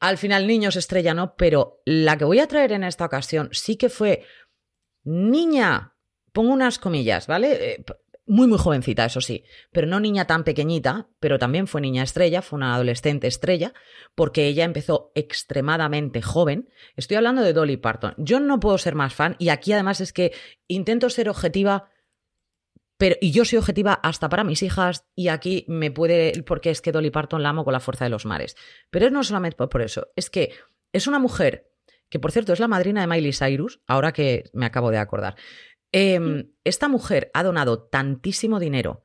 [0.00, 3.76] Al final, niños estrella no, pero la que voy a traer en esta ocasión sí
[3.76, 4.24] que fue
[5.04, 5.94] niña,
[6.32, 7.84] pongo unas comillas, ¿vale?
[8.30, 12.42] Muy, muy jovencita, eso sí, pero no niña tan pequeñita, pero también fue niña estrella,
[12.42, 13.74] fue una adolescente estrella,
[14.14, 16.68] porque ella empezó extremadamente joven.
[16.94, 18.14] Estoy hablando de Dolly Parton.
[18.18, 20.30] Yo no puedo ser más fan y aquí además es que
[20.68, 21.90] intento ser objetiva
[22.98, 26.80] pero, y yo soy objetiva hasta para mis hijas, y aquí me puede, porque es
[26.80, 28.56] que Dolly Parton la amo con la fuerza de los mares.
[28.90, 30.52] Pero no solamente por eso, es que
[30.92, 31.70] es una mujer
[32.10, 35.36] que, por cierto, es la madrina de Miley Cyrus, ahora que me acabo de acordar.
[35.92, 39.04] Em, esta mujer ha donado tantísimo dinero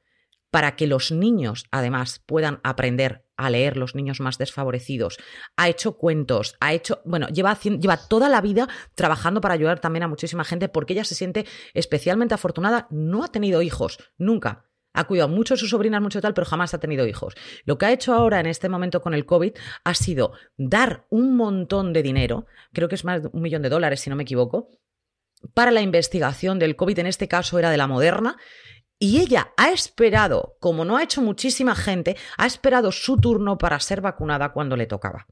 [0.51, 5.17] para que los niños, además, puedan aprender a leer, los niños más desfavorecidos.
[5.57, 10.03] Ha hecho cuentos, ha hecho, bueno, lleva, lleva toda la vida trabajando para ayudar también
[10.03, 12.87] a muchísima gente porque ella se siente especialmente afortunada.
[12.89, 14.65] No ha tenido hijos, nunca.
[14.93, 17.35] Ha cuidado mucho de sus sobrinas, mucho tal, pero jamás ha tenido hijos.
[17.65, 19.51] Lo que ha hecho ahora en este momento con el COVID
[19.83, 23.69] ha sido dar un montón de dinero, creo que es más de un millón de
[23.69, 24.69] dólares, si no me equivoco,
[25.53, 28.37] para la investigación del COVID, en este caso era de la Moderna,
[28.97, 33.79] y ella ha esperado, como no ha hecho muchísima gente, ha esperado su turno para
[33.79, 35.27] ser vacunada cuando le tocaba.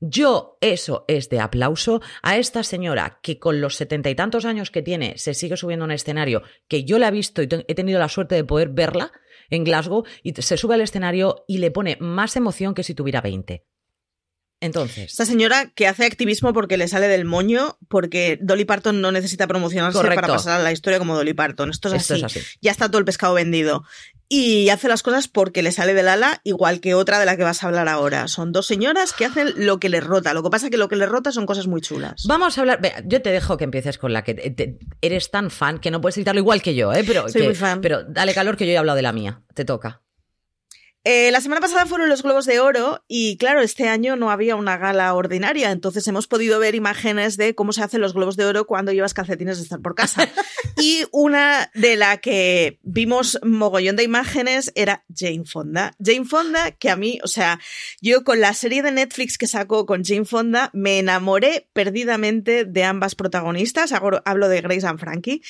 [0.00, 4.70] Yo, eso es de aplauso a esta señora que con los setenta y tantos años
[4.70, 7.74] que tiene se sigue subiendo a un escenario que yo la he visto y he
[7.74, 9.12] tenido la suerte de poder verla
[9.48, 13.20] en Glasgow y se sube al escenario y le pone más emoción que si tuviera
[13.20, 13.64] 20.
[14.60, 19.10] Entonces, Esta señora que hace activismo porque le sale del moño, porque Dolly Parton no
[19.10, 20.20] necesita promocionarse Correcto.
[20.20, 21.70] para pasar a la historia como Dolly Parton.
[21.70, 22.38] Esto es, esto así.
[22.38, 22.58] es así.
[22.60, 23.84] Ya está todo el pescado vendido.
[24.32, 27.42] Y hace las cosas porque le sale del ala, igual que otra de la que
[27.42, 28.28] vas a hablar ahora.
[28.28, 30.34] Son dos señoras que hacen lo que les rota.
[30.34, 32.26] Lo que pasa es que lo que les rota son cosas muy chulas.
[32.28, 32.80] Vamos a hablar.
[33.06, 36.00] Yo te dejo que empieces con la que te- te- eres tan fan que no
[36.00, 37.02] puedes evitarlo igual que yo, ¿eh?
[37.04, 37.80] Pero, Soy que- muy fan.
[37.80, 39.42] pero dale calor que yo he hablado de la mía.
[39.54, 40.00] Te toca.
[41.12, 44.54] Eh, la semana pasada fueron los Globos de Oro y claro, este año no había
[44.54, 48.44] una gala ordinaria, entonces hemos podido ver imágenes de cómo se hacen los Globos de
[48.44, 50.28] Oro cuando llevas calcetines de estar por casa.
[50.80, 55.96] y una de la que vimos mogollón de imágenes era Jane Fonda.
[55.98, 57.58] Jane Fonda, que a mí, o sea,
[58.00, 62.84] yo con la serie de Netflix que sacó con Jane Fonda me enamoré perdidamente de
[62.84, 65.42] ambas protagonistas, hablo de Grace and Frankie,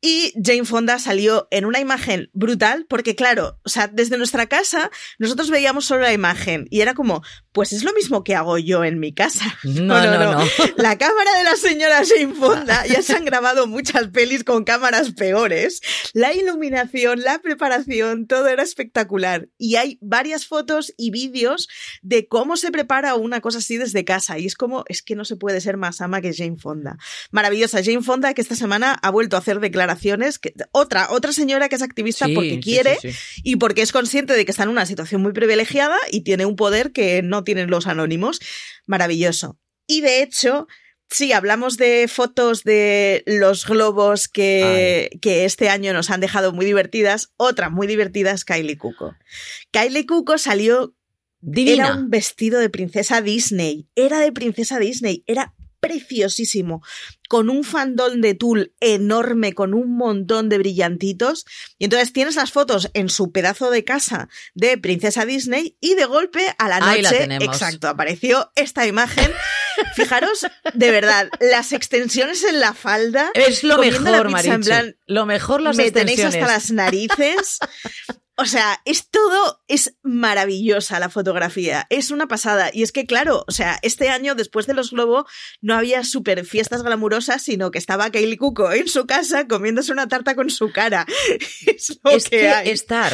[0.00, 4.90] y Jane Fonda salió en una imagen brutal, porque claro, o sea, desde nuestra casa
[5.18, 8.84] nosotros veíamos solo la imagen y era como, pues es lo mismo que hago yo
[8.84, 9.44] en mi casa.
[9.82, 10.44] No, no, no.
[10.76, 15.12] La cámara de la señora Jane Fonda, ya se han grabado muchas pelis con cámaras
[15.12, 15.80] peores.
[16.12, 19.48] La iluminación, la preparación, todo era espectacular.
[19.58, 21.68] Y hay varias fotos y vídeos
[22.02, 24.38] de cómo se prepara una cosa así desde casa.
[24.38, 26.98] Y es como, es que no se puede ser más ama que Jane Fonda.
[27.30, 27.82] Maravillosa.
[27.82, 30.38] Jane Fonda, que esta semana ha vuelto a hacer declaraciones.
[30.38, 33.40] Que, otra, otra señora que es activista Sí, porque quiere sí, sí.
[33.42, 36.56] y porque es consciente de que está en una situación muy privilegiada y tiene un
[36.56, 38.40] poder que no tienen los anónimos.
[38.86, 39.58] Maravilloso.
[39.86, 40.66] Y de hecho,
[41.10, 46.64] sí, hablamos de fotos de los globos que, que este año nos han dejado muy
[46.64, 47.32] divertidas.
[47.36, 49.14] Otra muy divertida es Kylie Cuoco.
[49.70, 50.94] Kylie Cuoco salió
[51.40, 51.86] Divina.
[51.86, 53.88] era un vestido de princesa Disney.
[53.96, 55.24] Era de princesa Disney.
[55.26, 56.80] Era preciosísimo.
[57.28, 61.44] Con un fandón de tul enorme, con un montón de brillantitos.
[61.78, 66.04] Y entonces tienes las fotos en su pedazo de casa de princesa Disney y de
[66.04, 67.48] golpe a la Ahí la noche, tenemos.
[67.56, 69.30] exacto, apareció esta imagen.
[69.96, 73.30] Fijaros, de verdad, las extensiones en la falda.
[73.34, 76.50] Es lo la mejor, pizza en plan, Lo mejor las me tenéis extensiones.
[76.50, 77.58] hasta las narices.
[78.36, 82.70] O sea, es todo, es maravillosa la fotografía, es una pasada.
[82.72, 85.26] Y es que, claro, o sea, este año, después de los Globo,
[85.60, 90.08] no había super fiestas glamurosas, sino que estaba Kaylee Cuco en su casa comiéndose una
[90.08, 91.06] tarta con su cara.
[91.66, 92.70] es lo Es que, que hay.
[92.70, 93.12] estar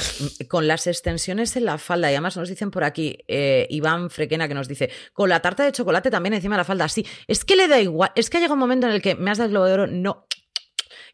[0.49, 4.47] con las extensiones en la falda, y además nos dicen por aquí, eh, Iván Frequena
[4.47, 7.45] que nos dice, con la tarta de chocolate también encima de la falda, sí, es
[7.45, 9.39] que le da igual, es que ha llegado un momento en el que me has
[9.39, 10.28] dado el globo de oro, no.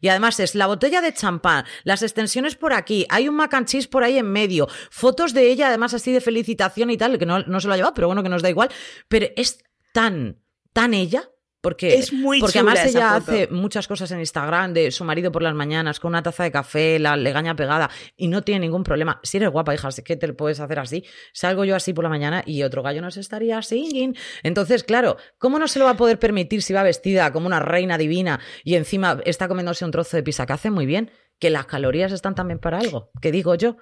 [0.01, 3.67] Y además es la botella de champán, las extensiones por aquí, hay un mac and
[3.67, 7.25] cheese por ahí en medio, fotos de ella además así de felicitación y tal, que
[7.25, 8.69] no, no se lo ha llevado, pero bueno, que nos da igual.
[9.07, 10.41] Pero es tan,
[10.73, 11.29] tan ella,
[11.65, 13.31] porque, Es muy porque chula además ella foto.
[13.31, 16.51] hace muchas cosas en Instagram de su marido por las mañanas con una taza de
[16.51, 19.19] café, la legaña pegada y no tiene ningún problema.
[19.23, 21.03] Si eres guapa, hija, que te puedes hacer así.
[21.33, 24.15] Salgo yo así por la mañana y otro gallo nos estaría singing.
[24.43, 27.59] Entonces, claro, ¿cómo no se lo va a poder permitir si va vestida como una
[27.59, 31.09] reina divina y encima está comiéndose un trozo de pizza que hace muy bien?
[31.39, 33.09] Que las calorías están también para algo.
[33.19, 33.77] ¿Qué digo yo?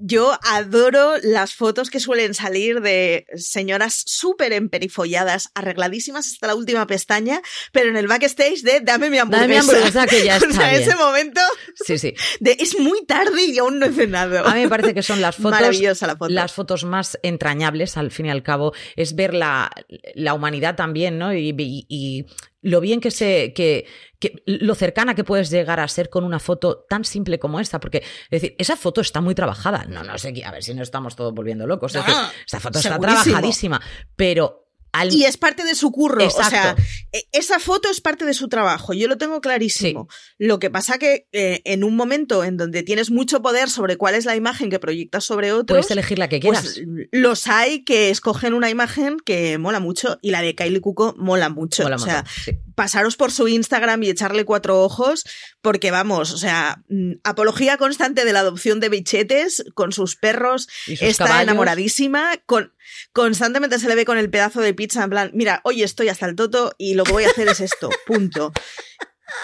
[0.00, 6.86] Yo adoro las fotos que suelen salir de señoras súper emperifolladas, arregladísimas hasta la última
[6.86, 9.42] pestaña, pero en el backstage de dame mi hamburguesa.
[9.48, 10.82] Dame mi hamburguesa que ya o está sea, bien.
[10.82, 11.40] ese momento
[11.84, 12.14] Sí, sí.
[12.40, 14.46] de es muy tarde y aún no he cenado.
[14.46, 16.32] A mí me parece que son las fotos, Maravillosa la foto.
[16.32, 19.70] las fotos más entrañables, al fin y al cabo, es ver la,
[20.14, 21.34] la humanidad también, ¿no?
[21.34, 22.26] Y, y- y
[22.62, 23.52] lo bien que se.
[23.54, 23.86] Que,
[24.18, 27.80] que- lo cercana que puedes llegar a ser con una foto tan simple como esta.
[27.80, 29.84] Porque, es decir, esa foto está muy trabajada.
[29.88, 31.94] No, no sé, a ver si no estamos todos volviendo locos.
[31.94, 33.80] Es No, decir, esa foto está trabajadísima.
[34.16, 35.12] Pero al.
[35.12, 36.24] Y es parte de su curro.
[36.26, 36.76] O sea,
[37.12, 38.92] e- esa foto es parte de su trabajo.
[38.94, 40.08] Yo lo tengo clarísimo.
[40.38, 44.14] Lo que pasa que eh, en un momento en donde tienes mucho poder sobre cuál
[44.14, 46.62] es la imagen que proyectas sobre otros, Puedes elegir la que quieras.
[46.62, 51.14] pues los hay que escogen una imagen que mola mucho y la de Kylie Cuoco
[51.18, 51.82] mola mucho.
[51.84, 52.58] Mola o sea, montón, sí.
[52.78, 55.24] Pasaros por su Instagram y echarle cuatro ojos,
[55.60, 60.68] porque vamos, o sea, mm, apología constante de la adopción de bichetes con sus perros,
[60.84, 61.42] sus está caballos.
[61.42, 62.72] enamoradísima, con,
[63.12, 66.26] constantemente se le ve con el pedazo de pizza en plan, mira, hoy estoy hasta
[66.26, 68.52] el toto y lo que voy a hacer es esto, punto.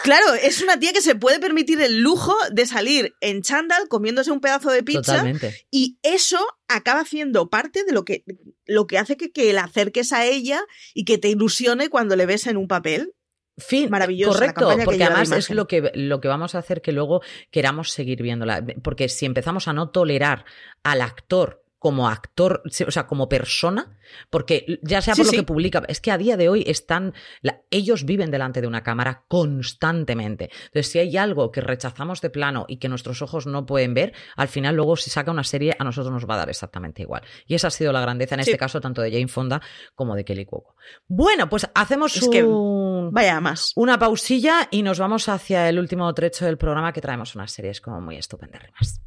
[0.05, 4.31] Claro, es una tía que se puede permitir el lujo de salir en chándal comiéndose
[4.31, 5.67] un pedazo de pizza Totalmente.
[5.73, 8.25] y eso acaba haciendo parte de lo que,
[8.65, 10.63] lo que hace que, que la acerques a ella
[10.95, 13.13] y que te ilusione cuando le ves en un papel.
[13.57, 17.93] Fin, correcto, porque además es lo que, lo que vamos a hacer que luego queramos
[17.93, 18.65] seguir viéndola.
[18.83, 20.45] Porque si empezamos a no tolerar
[20.83, 23.99] al actor como actor, o sea, como persona,
[24.31, 25.37] porque ya sea Sí, por lo sí.
[25.37, 28.83] que publica, es que a día de hoy están, la- ellos viven delante de una
[28.83, 30.49] cámara constantemente.
[30.69, 34.15] Entonces, si hay algo que rechazamos de plano y que nuestros ojos no pueden ver,
[34.35, 37.21] al final luego si saca una serie a nosotros nos va a dar exactamente igual.
[37.47, 38.51] Y esa ha sido la grandeza en Sí.
[38.53, 39.61] este caso tanto de Jane Fonda
[39.95, 40.77] como de Kelly Cuoco.
[41.07, 43.11] Bueno, pues hacemos Es que- un...
[43.13, 43.73] Vaya más.
[43.77, 47.83] Una pausilla y nos vamos hacia el último trecho del programa que traemos unas series
[47.83, 49.03] como muy estupendérrimas.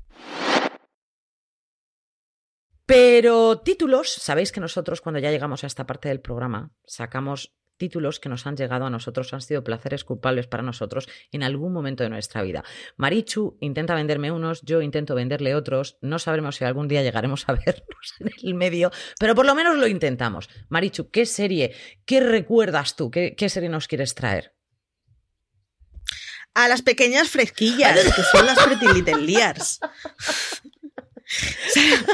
[2.87, 8.21] Pero títulos, sabéis que nosotros cuando ya llegamos a esta parte del programa sacamos títulos
[8.21, 12.03] que nos han llegado a nosotros, han sido placeres culpables para nosotros en algún momento
[12.03, 12.63] de nuestra vida.
[12.95, 17.53] Marichu intenta venderme unos, yo intento venderle otros, no sabremos si algún día llegaremos a
[17.65, 20.49] vernos en el medio, pero por lo menos lo intentamos.
[20.69, 24.53] Marichu, ¿qué serie, qué recuerdas tú, qué, qué serie nos quieres traer?
[26.53, 29.79] A las pequeñas fresquillas, que son las Pretty Little Liars.
[31.73, 32.05] Sea,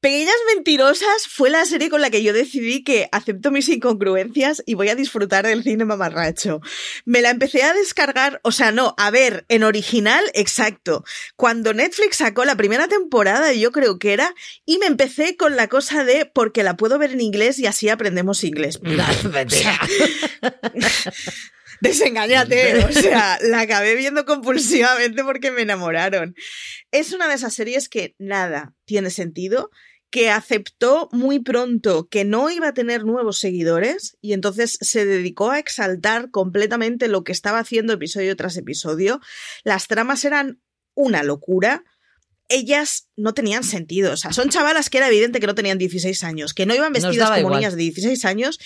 [0.00, 4.72] Pequeñas Mentirosas fue la serie con la que yo decidí que acepto mis incongruencias y
[4.72, 6.62] voy a disfrutar del cine mamarracho.
[7.04, 11.04] Me la empecé a descargar, o sea, no, a ver, en original, exacto.
[11.36, 15.68] Cuando Netflix sacó la primera temporada, yo creo que era, y me empecé con la
[15.68, 18.80] cosa de porque la puedo ver en inglés y así aprendemos inglés.
[21.80, 26.34] Desengáñate, o sea, la acabé viendo compulsivamente porque me enamoraron.
[26.90, 29.70] Es una de esas series que nada tiene sentido,
[30.10, 35.50] que aceptó muy pronto que no iba a tener nuevos seguidores y entonces se dedicó
[35.50, 39.20] a exaltar completamente lo que estaba haciendo episodio tras episodio.
[39.62, 40.60] Las tramas eran
[40.94, 41.84] una locura.
[42.48, 46.24] Ellas no tenían sentido, o sea, son chavalas que era evidente que no tenían 16
[46.24, 47.54] años, que no iban vestidas como igual.
[47.60, 48.58] niñas de 16 años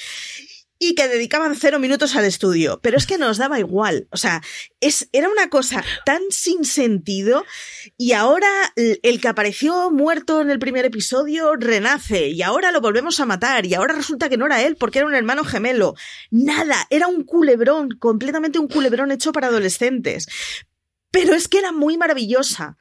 [0.78, 2.80] y que dedicaban cero minutos al estudio.
[2.82, 4.08] Pero es que nos daba igual.
[4.10, 4.42] O sea,
[4.80, 7.44] es, era una cosa tan sin sentido.
[7.96, 12.28] Y ahora el el que apareció muerto en el primer episodio renace.
[12.28, 13.64] Y ahora lo volvemos a matar.
[13.66, 15.94] Y ahora resulta que no era él porque era un hermano gemelo.
[16.30, 16.87] Nada.
[16.90, 17.90] Era un culebrón.
[17.98, 20.26] Completamente un culebrón hecho para adolescentes.
[21.10, 22.76] Pero es que era muy maravillosa.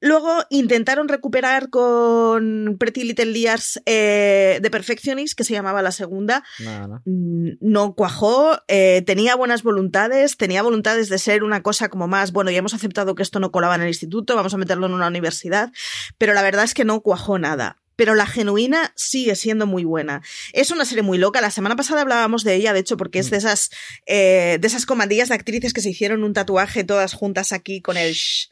[0.00, 6.44] Luego intentaron recuperar con Pretty Little Liars eh, The Perfectionist, que se llamaba la segunda.
[6.60, 7.02] No, no.
[7.04, 12.32] Mm, No cuajó, eh, tenía buenas voluntades, tenía voluntades de ser una cosa como más,
[12.32, 14.94] bueno, ya hemos aceptado que esto no colaba en el instituto, vamos a meterlo en
[14.94, 15.72] una universidad,
[16.16, 17.78] pero la verdad es que no cuajó nada.
[17.98, 20.22] Pero la genuina sigue siendo muy buena.
[20.52, 21.40] Es una serie muy loca.
[21.40, 23.70] La semana pasada hablábamos de ella, de hecho, porque es de esas,
[24.06, 27.96] eh, de esas comandillas de actrices que se hicieron un tatuaje todas juntas aquí con
[27.96, 28.50] el shh.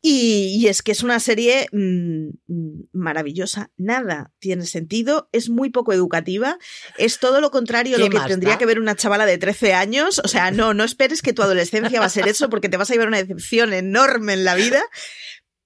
[0.00, 3.70] Y, y es que es una serie mm, mm, maravillosa.
[3.76, 6.58] Nada tiene sentido, es muy poco educativa,
[6.96, 8.58] es todo lo contrario a ¿Qué lo que tendría da?
[8.58, 10.22] que ver una chavala de 13 años.
[10.24, 12.90] O sea, no, no esperes que tu adolescencia va a ser eso porque te vas
[12.90, 14.82] a llevar una decepción enorme en la vida.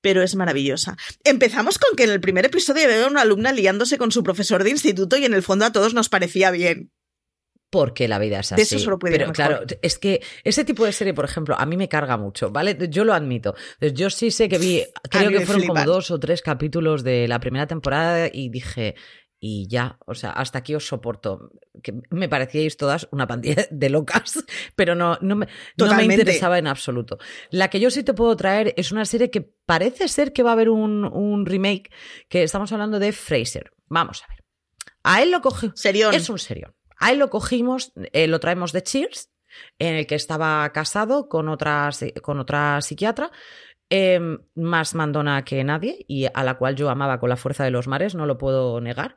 [0.01, 0.96] Pero es maravillosa.
[1.24, 4.70] Empezamos con que en el primer episodio había una alumna liándose con su profesor de
[4.70, 6.90] instituto y en el fondo a todos nos parecía bien.
[7.70, 8.74] Porque la vida es De así.
[8.74, 11.76] eso solo puede Pero claro, es que ese tipo de serie, por ejemplo, a mí
[11.76, 12.76] me carga mucho, ¿vale?
[12.90, 13.55] Yo lo admito.
[13.94, 17.38] Yo sí sé que vi, creo que fueron como dos o tres capítulos de la
[17.38, 18.96] primera temporada y dije,
[19.43, 21.51] y ya, o sea, hasta aquí os soporto.
[21.82, 24.45] Que me parecíais todas una pandilla de locas,
[24.76, 27.18] pero no, no, me, no me interesaba en absoluto.
[27.51, 30.51] La que yo sí te puedo traer es una serie que parece ser que va
[30.51, 31.91] a haber un, un remake,
[32.28, 33.72] que estamos hablando de Fraser.
[33.88, 34.45] Vamos a ver.
[35.03, 35.72] A él lo cogió.
[35.74, 36.14] Serión.
[36.14, 36.74] Es un serión.
[36.99, 39.30] A él lo cogimos, eh, lo traemos de Cheers,
[39.78, 41.91] en el que estaba casado con otra,
[42.22, 43.30] con otra psiquiatra,
[43.91, 44.20] eh,
[44.55, 47.88] más mandona que nadie, y a la cual yo amaba con la fuerza de los
[47.88, 49.16] mares, no lo puedo negar.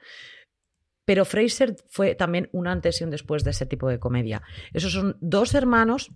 [1.05, 4.41] Pero Fraser fue también un antes y un después de ese tipo de comedia.
[4.74, 6.11] Esos son dos hermanos.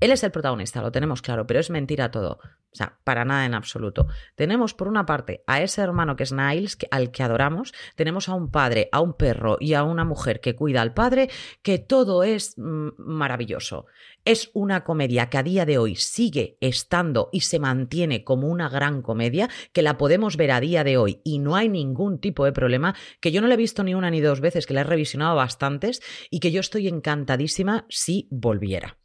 [0.00, 2.38] Él es el protagonista, lo tenemos claro, pero es mentira todo.
[2.72, 4.06] O sea, para nada en absoluto.
[4.34, 7.72] Tenemos por una parte a ese hermano que es Niles, al que adoramos.
[7.94, 11.30] Tenemos a un padre, a un perro y a una mujer que cuida al padre,
[11.62, 13.86] que todo es mm, maravilloso.
[14.26, 18.68] Es una comedia que a día de hoy sigue estando y se mantiene como una
[18.68, 22.44] gran comedia, que la podemos ver a día de hoy y no hay ningún tipo
[22.44, 24.82] de problema, que yo no la he visto ni una ni dos veces, que la
[24.82, 28.98] he revisionado bastantes y que yo estoy encantadísima si volviera.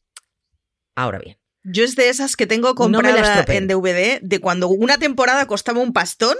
[0.96, 1.38] Ahora bien.
[1.64, 3.64] Yo es de esas que tengo No comprada estropeen.
[3.64, 6.36] en DVD, de cuando una temporada costaba un pastón,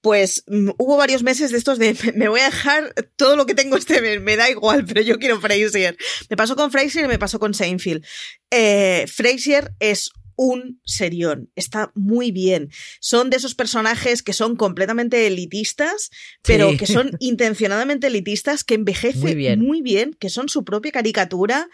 [0.00, 3.56] pues mm, hubo varios meses de estos de me voy a dejar todo lo que
[3.56, 5.96] tengo este mes, me da igual, pero yo quiero Frasier.
[6.28, 8.04] Me pasó con Frasier y me pasó con Seinfeld.
[8.52, 12.70] Eh, Frasier es un serión, está muy bien.
[13.00, 16.10] Son de esos personajes que son completamente elitistas,
[16.42, 16.76] pero Sí.
[16.78, 19.60] que son intencionadamente elitistas, que Muy bien.
[19.60, 21.68] muy bien, que son su propia caricatura.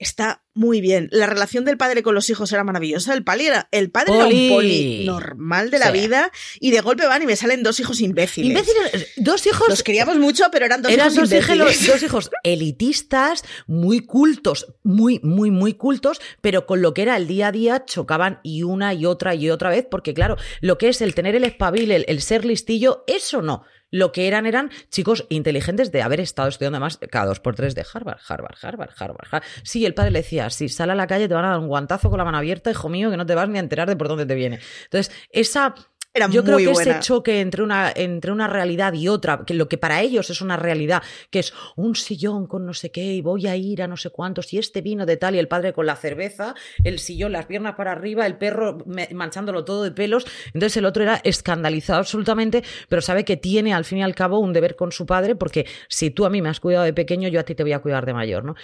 [0.00, 1.08] Está muy bien.
[1.12, 3.12] La relación del padre con los hijos era maravillosa.
[3.12, 5.98] El, pali era, el padre era un poli normal de la Sí.
[6.00, 8.48] vida y de golpe van y me salen dos hijos imbéciles.
[8.50, 11.86] Imbéciles, dos hijos Los queríamos mucho, pero eran dos Eran hijos dos, hijos, imbéciles.
[11.86, 17.26] dos hijos elitistas, muy cultos, muy, muy, muy cultos, pero con lo que era el
[17.26, 20.88] día a día chocaban y una y otra y otra vez, porque claro, lo que
[20.88, 23.64] es el tener el espabil, el, el ser listillo, eso no.
[23.90, 27.74] Lo que eran eran chicos inteligentes de haber estado estudiando además cada dos por tres
[27.74, 29.44] de Harvard, Harvard, Harvard, Harvard, Harvard.
[29.62, 31.68] Sí, el padre le decía, si sale a la calle te van a dar un
[31.68, 33.96] guantazo con la mano abierta, hijo mío, que no te vas ni a enterar de
[33.96, 34.60] por dónde te viene.
[34.84, 35.74] Entonces, esa
[36.12, 36.90] Era yo creo que buena.
[36.92, 40.40] ese choque entre una, entre una realidad y otra, que lo que para ellos es
[40.40, 43.86] una realidad, que es un sillón con no sé qué, y voy a ir a
[43.86, 46.98] no sé cuántos, y este vino de tal, y el padre con la cerveza, el
[46.98, 48.78] sillón, las piernas para arriba, el perro
[49.12, 50.26] manchándolo todo de pelos.
[50.46, 54.40] Entonces el otro era escandalizado absolutamente, pero sabe que tiene al fin y al cabo
[54.40, 57.28] un deber con su padre, porque si tú a mí me has cuidado de pequeño,
[57.28, 58.56] yo a ti te voy a cuidar de mayor, ¿no?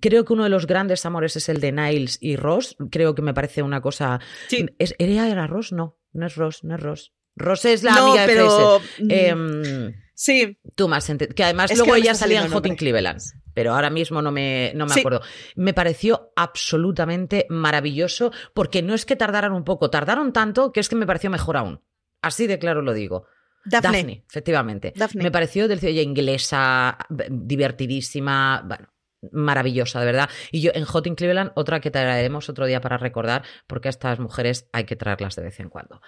[0.00, 2.76] Creo que uno de los grandes amores es el de Niles y Ross.
[2.90, 4.20] Creo que me parece una cosa.
[4.48, 4.66] Sí.
[4.78, 5.72] ¿Es, ¿Ella era Ross?
[5.72, 7.12] No, no es Ross, no es Ross.
[7.36, 9.04] Ross es la No, amiga de pero, Fraser.
[9.06, 12.64] mm, Em, Sí, tú más Que además Es que luego me ella salía en Hot
[12.66, 12.76] in.
[12.76, 13.20] Cleveland.
[13.52, 15.00] Pero ahora mismo no me, no me Sí.
[15.00, 15.20] acuerdo.
[15.56, 20.88] Me pareció absolutamente maravilloso porque no es que tardaran un poco, tardaron tanto que es
[20.88, 21.80] que me pareció mejor aún.
[22.22, 23.26] Así de claro lo digo.
[23.64, 23.98] Daphne.
[23.98, 24.92] Daphne, efectivamente.
[24.94, 25.22] Daphne.
[25.24, 26.96] Me pareció del ella inglesa,
[27.28, 28.88] divertidísima, bueno,
[29.32, 30.30] maravillosa, de verdad.
[30.50, 33.90] Y yo en Hot in Cleveland, otra que traeremos otro día para recordar, porque a
[33.90, 36.00] estas mujeres hay que traerlas de vez en cuando.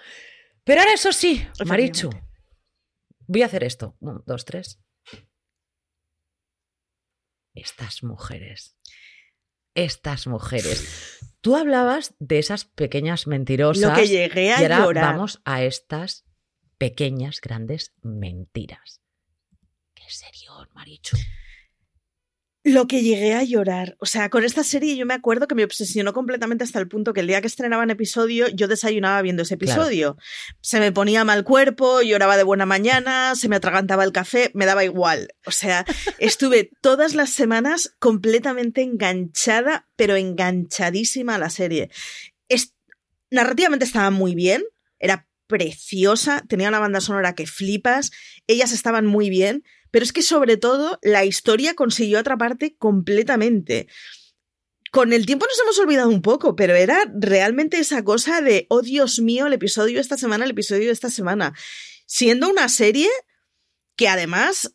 [0.63, 2.09] Pero ahora eso sí, Marichu,
[3.27, 3.95] voy a hacer esto.
[3.99, 4.79] Un, dos, tres.
[7.53, 8.77] Estas mujeres.
[9.73, 11.19] Estas mujeres.
[11.41, 13.81] Tú hablabas de esas pequeñas mentirosas.
[13.81, 15.05] Lo que llegué a y ahora llorar.
[15.05, 16.25] vamos a estas
[16.77, 19.01] pequeñas, grandes mentiras.
[19.93, 21.17] Qué serión, Marichu.
[22.69, 23.95] Lo que llegué a llorar.
[23.99, 27.13] O sea, con esta serie yo me acuerdo que me obsesionó completamente hasta el punto
[27.13, 29.83] que el día que estrenaban episodio yo desayunaba viendo ese Claro.
[29.83, 30.17] episodio.
[30.59, 34.65] Se me ponía mal cuerpo, lloraba de buena mañana, se me atragantaba el café, me
[34.65, 35.29] daba igual.
[35.45, 35.85] O sea,
[36.19, 41.89] estuve todas las semanas completamente enganchada, pero enganchadísima a la serie.
[42.49, 42.73] Es-
[43.31, 44.63] narrativamente estaba muy bien.
[44.99, 48.11] era preciosa, tenía una banda sonora que flipas,
[48.47, 53.87] ellas estaban muy bien, pero es que sobre todo la historia consiguió atraparte completamente.
[54.91, 58.81] Con el tiempo nos hemos olvidado un poco, pero era realmente esa cosa de, oh
[58.81, 61.53] Dios mío, el episodio de esta semana, el episodio de esta semana.
[62.05, 63.09] Siendo una serie
[63.97, 64.71] que además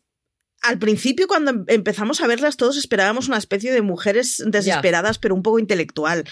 [0.63, 5.35] al principio, cuando em-, empezamos a verlas, todos esperábamos una especie de mujeres desesperadas, pero
[5.35, 6.23] un poco intelectual.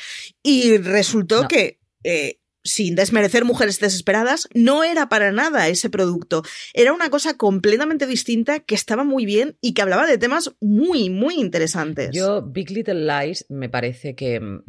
[0.42, 6.43] Y resultó que, eh, sin desmerecer mujeres desesperadas, no era para nada ese producto.
[6.74, 11.09] Era una cosa completamente distinta que estaba muy bien y que hablaba de temas muy,
[11.09, 12.12] muy interesantes.
[12.14, 14.39] Yo, Big Little Lies, me parece que.
[14.39, 14.64] Mm,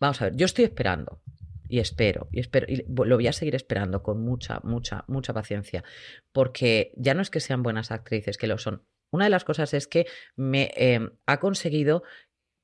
[0.00, 1.22] vamos a ver, yo estoy esperando
[1.68, 5.82] y espero, y espero, y lo voy a seguir esperando con mucha, mucha, mucha paciencia,
[6.30, 8.82] porque ya no es que sean buenas actrices, que lo son.
[9.10, 10.06] Una de las cosas es que
[10.36, 12.02] me em, ha conseguido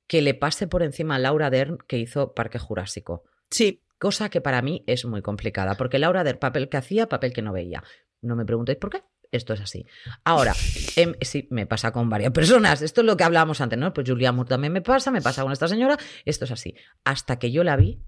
[0.07, 3.25] que le pase por encima a Laura Dern que hizo Parque Jurásico.
[3.51, 3.83] Sí.
[3.99, 7.43] Cosa que para mí es muy complicada, porque Laura Dern, papel que hacía, papel que
[7.43, 7.83] no veía.
[8.23, 9.87] No me preguntéis por qué, esto es así.
[10.25, 10.55] Ahora,
[10.97, 12.83] em, sí, me pasa con varias personas.
[12.83, 13.93] Esto es lo que hablábamos antes, ¿no?
[13.93, 15.99] Pues Julia Moore también me pasa, me pasa con esta señora.
[16.25, 16.75] Esto es así.
[17.05, 18.03] Hasta que yo la vi,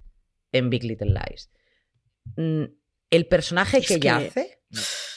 [0.52, 1.50] en Big Little Lies.
[2.36, 2.64] Mm,
[3.10, 4.62] el personaje que ella hace.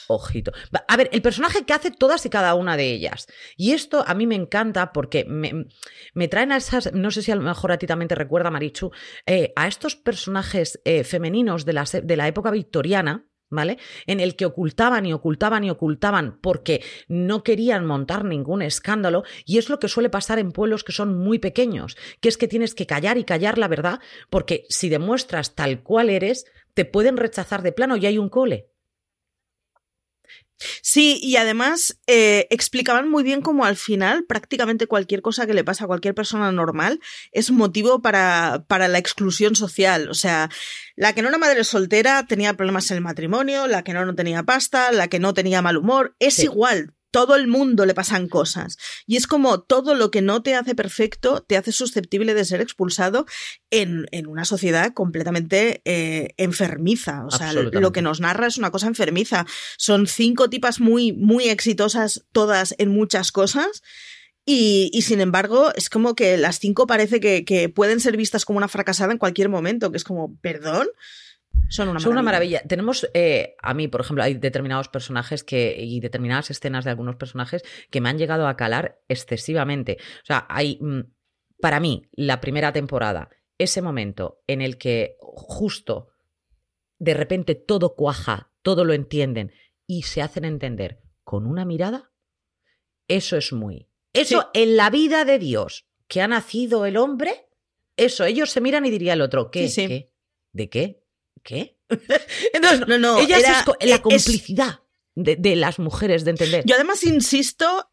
[0.08, 0.52] Ojito.
[0.88, 3.26] A ver, el personaje que hace todas y cada una de ellas.
[3.56, 6.92] Y esto a mí me encanta porque me, traen a esas.
[6.92, 8.90] No sé si a lo mejor a ti también te recuerda, Marichu,
[9.26, 13.78] eh, a estos personajes eh, femeninos de la, de la época victoriana ¿vale?
[14.06, 19.58] En el que ocultaban y ocultaban y ocultaban porque no querían montar ningún escándalo y
[19.58, 22.74] es lo que suele pasar en pueblos que son muy pequeños, que es que tienes
[22.74, 27.62] que callar y callar la verdad porque si demuestras tal cual eres, te pueden rechazar
[27.62, 28.73] de plano y hay un cole.
[30.82, 35.64] Sí, y además eh, explicaban muy bien cómo al final prácticamente cualquier cosa que le
[35.64, 37.00] pasa a cualquier persona normal
[37.32, 40.08] es motivo para, para la exclusión social.
[40.10, 40.50] O sea,
[40.96, 44.14] la que no era madre soltera tenía problemas en el matrimonio, la que no no
[44.14, 48.26] tenía pasta, la que no tenía mal humor, es igual todo el mundo le pasan
[48.26, 48.76] cosas.
[49.06, 52.60] Y es como todo lo que no te hace perfecto te hace susceptible de ser
[52.60, 53.24] expulsado
[53.70, 57.24] en, una sociedad completamente eh, enfermiza.
[57.24, 59.46] O sea, lo que nos narra es una cosa enfermiza.
[59.78, 63.84] Son cinco tipas muy, muy exitosas, todas en muchas cosas.
[64.44, 68.56] Y, sin embargo, es como que las cinco parece que, que pueden ser vistas como
[68.56, 70.88] una fracasada en cualquier momento, que es como, perdón.
[71.68, 72.62] Son una maravilla.
[72.62, 77.16] Tenemos, eh, a mí, por ejemplo, hay determinados personajes que, y determinadas escenas de algunos
[77.16, 79.98] personajes que me han llegado a calar excesivamente.
[80.22, 81.00] O sea, hay, mm,
[81.60, 86.08] para mí, la primera temporada, ese momento en el que justo
[86.98, 89.52] de repente todo cuaja, todo lo entienden
[89.86, 92.12] y se hacen entender con una mirada,
[93.08, 93.88] eso es muy.
[94.12, 97.48] Eso en la vida de Dios que ha nacido el hombre,
[97.96, 99.70] eso, ellos se miran y diría el otro, ¿qué?
[99.74, 100.12] ¿Qué?
[100.52, 101.03] ¿De qué?
[101.44, 101.78] ¿Qué?
[102.52, 104.80] Entonces, no, no, ella es la complicidad
[105.14, 106.64] de, las mujeres de entender.
[106.66, 107.90] Yo además insisto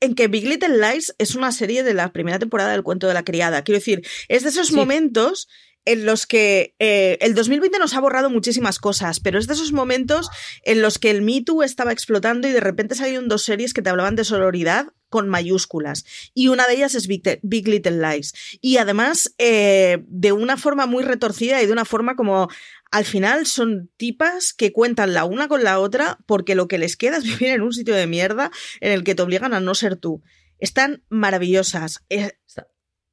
[0.00, 3.14] en que Big Little Lies es una serie de la primera temporada del cuento de
[3.14, 3.64] la criada.
[3.64, 5.48] Quiero decir, es de esos momentos
[5.84, 9.72] en los que eh, el 2020 nos ha borrado muchísimas cosas, pero es de esos
[9.72, 10.30] momentos
[10.64, 13.82] en los que el Me Too estaba explotando y de repente salieron dos series que
[13.82, 16.04] te hablaban de sororidad con mayúsculas.
[16.34, 18.32] Y una de ellas es Big, Little Lies.
[18.60, 22.48] Y además, eh, de una forma muy retorcida y de una forma como
[22.90, 26.96] al final son tipas que cuentan la una con la otra porque lo que les
[26.96, 28.50] queda es vivir en un sitio de mierda
[28.80, 30.22] en el que te obligan a no ser tú.
[30.58, 32.04] Están maravillosas.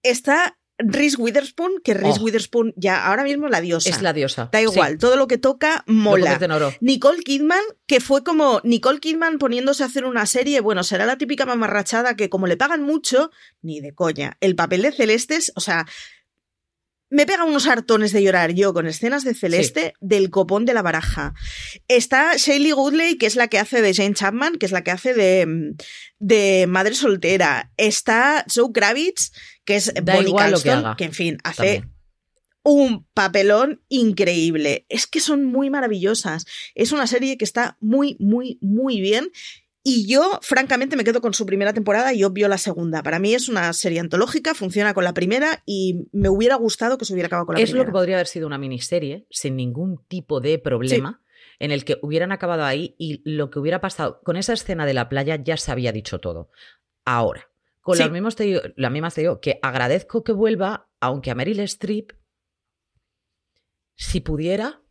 [0.04, 2.24] Está Reese Witherspoon, que Reese oh.
[2.24, 3.90] Witherspoon ya ahora mismo es la diosa.
[3.90, 4.50] Es la diosa.
[4.52, 6.40] Da igual, todo lo que toca mola.
[6.82, 11.18] Nicole Kidman, que fue como Nicole Kidman poniéndose a hacer una serie, bueno, será la
[11.18, 14.38] típica mamarrachada que como le pagan mucho, ni de coña.
[14.40, 15.88] El papel de Celestes, o sea,
[17.10, 20.82] me pega unos hartones de llorar yo con escenas de Celeste del copón de la
[20.82, 21.34] baraja.
[21.88, 24.92] Está Shaylee Goodley, que es la que hace de Jane Chapman, que es la que
[24.92, 25.76] hace de,
[26.20, 27.72] de Madre Soltera.
[27.78, 29.32] Está Joe Kravitz,
[29.64, 31.84] que es Bonnie Canston, que, en fin, hace
[32.64, 34.86] un papelón increíble.
[34.90, 36.46] Es que son muy maravillosas.
[36.76, 39.32] Es una serie que está muy, muy, muy bien
[39.90, 43.04] y yo, francamente, me quedo con su primera temporada y obvio la segunda.
[43.04, 47.06] Para mí es una serie antológica, funciona con la primera y me hubiera gustado que
[47.06, 47.72] se hubiera acabado con la primera.
[47.72, 51.22] Es lo que podría haber sido una miniserie sin ningún tipo de problema.
[51.58, 54.94] En el que hubieran acabado ahí y lo que hubiera pasado con esa escena de
[54.94, 56.52] la playa ya se había dicho todo.
[57.06, 61.32] Ahora, con las mismas te digo, la misma te digo que agradezco que vuelva, aunque
[61.32, 62.12] a Meryl Streep,
[63.96, 64.82] si pudiera,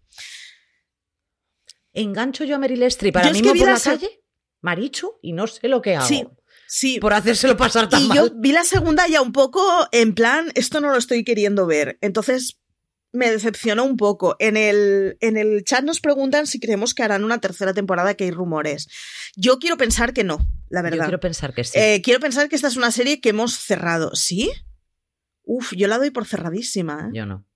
[1.93, 4.23] engancho yo a Meryl Streep para mí por la calle
[4.67, 6.07] Marichu y no sé lo que hago.
[6.07, 6.27] Sí.
[6.69, 6.99] Sí.
[6.99, 10.81] Por hacérselo pasar tan y yo vi la segunda ya un poco en plan, esto
[10.81, 11.97] no lo estoy queriendo ver.
[12.01, 12.59] Entonces,
[13.13, 14.35] me decepcionó un poco.
[14.41, 18.25] En el, en el chat nos preguntan si creemos que harán una tercera temporada, que
[18.25, 18.89] hay rumores.
[19.37, 20.39] Yo quiero pensar que no,
[20.69, 20.99] la verdad.
[20.99, 21.79] Yo quiero pensar que sí.
[21.79, 24.15] Eh, quiero pensar que esta es una serie que hemos cerrado.
[24.15, 24.51] ¿Sí?
[25.45, 27.09] Uf, yo la doy por cerradísima.
[27.09, 27.11] ¿eh?
[27.15, 27.47] Yo no.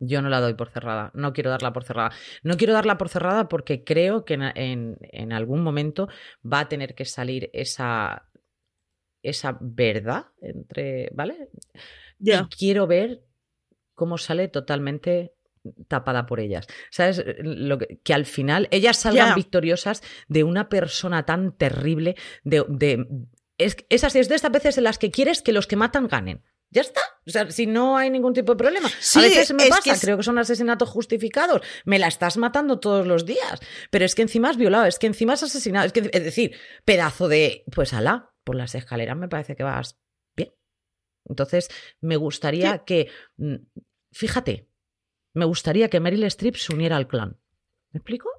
[0.00, 1.10] Yo no la doy por cerrada.
[1.14, 2.12] No quiero darla por cerrada.
[2.42, 6.08] No quiero darla por cerrada porque creo que en, en, algún momento
[6.44, 8.28] va a tener que salir esa,
[9.22, 11.10] esa verdad entre.
[11.12, 11.50] ¿Vale?
[12.20, 13.22] Y quiero ver
[13.94, 15.34] cómo sale totalmente
[15.88, 16.66] tapada por ellas.
[16.90, 17.24] ¿Sabes?
[17.40, 22.64] Lo que, al final ellas salgan victoriosas de una persona tan terrible, de...
[22.68, 23.06] de
[23.58, 26.44] es, esas es de estas veces en las que quieres que los que matan ganen.
[26.70, 27.00] Ya está.
[27.26, 28.88] O sea, si no hay ningún tipo de problema.
[28.88, 31.62] a veces me pasa, creo que son asesinatos justificados.
[31.84, 33.60] Me la estás matando todos los días.
[33.90, 35.86] Pero es que encima has violado, es que encima has asesinado.
[35.86, 37.64] Es, que, es decir, pedazo de.
[37.74, 39.98] Pues alá, por las escaleras me parece que vas
[40.36, 40.52] bien.
[41.24, 41.68] Entonces,
[42.00, 43.56] me gustaría que mm,
[44.12, 44.68] Fíjate,
[45.34, 47.40] me gustaría que Meryl Streep se uniera al clan.
[47.90, 48.30] ¿Me explico?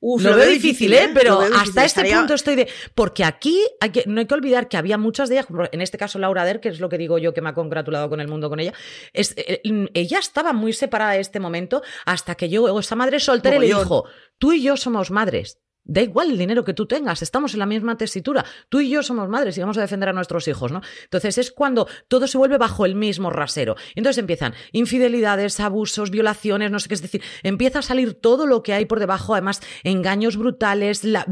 [0.00, 1.10] Uf, lo, veo difícil, ¿eh?
[1.12, 2.68] pero hasta este punto estoy de.
[2.94, 5.98] Porque aquí hay que, no hay que olvidar que había muchas de ellas, en este
[5.98, 8.28] caso Laura Der, que es lo que digo yo que me ha congratulado con el
[8.28, 8.72] mundo con ella.
[9.12, 9.60] Es, eh,
[9.94, 14.04] ella estaba muy separada de este momento hasta que yo, esa madre soltera, le dijo:
[14.38, 15.58] Tú y yo somos madres.
[15.88, 18.44] Da igual el dinero que tú tengas, estamos en la misma tesitura.
[18.68, 20.82] Tú y yo somos madres y vamos a defender a nuestros hijos, ¿no?
[21.04, 23.74] Entonces es cuando todo se vuelve bajo el mismo rasero.
[23.94, 28.62] Entonces empiezan infidelidades, abusos, violaciones, no sé qué, es decir, empieza a salir todo lo
[28.62, 31.24] que hay por debajo, además engaños brutales, la,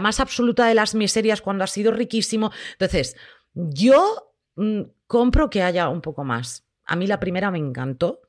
[0.00, 2.50] más absoluta de las miserias cuando ha sido riquísimo.
[2.72, 3.14] Entonces,
[3.52, 6.64] yo mm, compro que haya un poco más.
[6.86, 8.22] A mí la primera me encantó.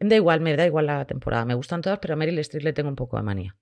[0.00, 2.72] Da igual, me da igual la temporada, me gustan todas, pero a Meryl Streep le
[2.72, 3.54] tengo un poco de manía.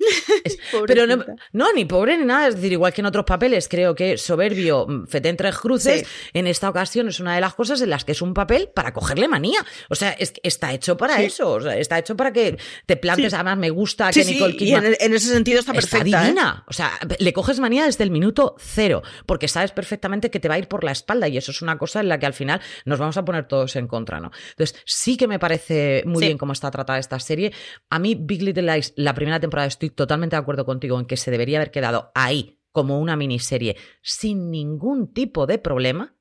[0.86, 1.06] pero
[1.52, 2.48] no, ni pobre ni nada.
[2.48, 6.06] Es decir, igual que en otros papeles, creo que soberbio, mm, fete en tres cruces,
[6.32, 8.92] en esta ocasión es una de las cosas en las que es un papel para
[8.92, 9.64] cogerle manía.
[9.88, 11.58] O sea, es, está hecho para eso.
[11.70, 13.34] está hecho para que te plantes.
[13.34, 14.84] Además, me gusta que Nicole Kidman.
[14.84, 15.98] Y en, ese sentido está perfecta.
[15.98, 16.24] Está ¿eh?
[16.26, 16.64] divina.
[16.66, 20.54] O sea, le coges manía desde el minuto cero, porque sabes perfectamente que te va
[20.54, 22.60] a ir por la espalda y eso es una cosa en la que al final
[22.84, 24.30] nos vamos a poner todos en contra, ¿no?
[24.50, 27.52] Entonces, sí que me parece muy bien cómo está tratada esta serie.
[27.90, 31.16] A mí, Big Little Lies, la primera temporada, estoy totalmente de acuerdo contigo en que
[31.16, 36.16] se debería haber quedado ahí como una miniserie sin ningún tipo de problema,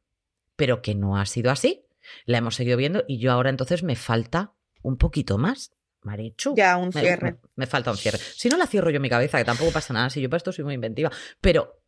[0.55, 1.85] pero que no ha sido así.
[2.25, 5.71] La hemos seguido viendo y yo ahora entonces me falta un poquito más.
[6.01, 6.55] Marichu.
[6.55, 7.39] Ya, un cierre.
[7.55, 8.17] Me, falta un cierre.
[8.17, 10.37] Si no la cierro yo en mi cabeza, que tampoco pasa nada, si yo para
[10.37, 11.11] esto soy muy inventiva,
[11.41, 11.83] pero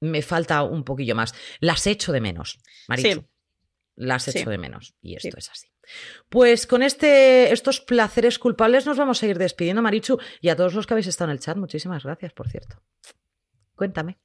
[0.00, 1.34] me falta un poquillo más.
[1.60, 2.58] Las echo de menos,
[2.88, 3.26] Marichu.
[3.96, 4.94] Las echo de menos.
[5.00, 5.68] Y esto es así.
[6.28, 10.74] Pues con este, estos placeres culpables nos vamos a ir despidiendo, Marichu, y a todos
[10.74, 12.82] los que habéis estado en el chat, muchísimas gracias, por cierto.
[13.74, 14.18] Cuéntame.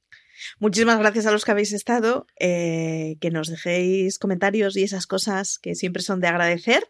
[0.58, 5.58] Muchísimas gracias a los que habéis estado, eh, que nos dejéis comentarios y esas cosas
[5.58, 6.88] que siempre son de agradecer.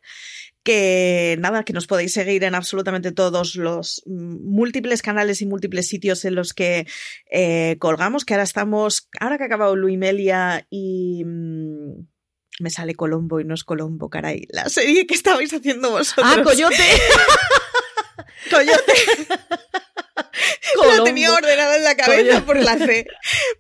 [0.63, 6.25] Que nada, que nos podéis seguir en absolutamente todos los múltiples canales y múltiples sitios
[6.25, 6.87] en los que
[7.31, 11.25] eh, colgamos, que ahora estamos, ahora que ha acabado Luimelia y...
[11.25, 12.12] Mm,
[12.61, 14.47] me sale Colombo y no es Colombo, caray.
[14.51, 16.27] La serie que estabais haciendo vosotros.
[16.29, 16.77] ¡Ah, Coyote!
[18.51, 18.95] Coyote.
[20.97, 23.07] Lo tenía ordenado en la cabeza por la C.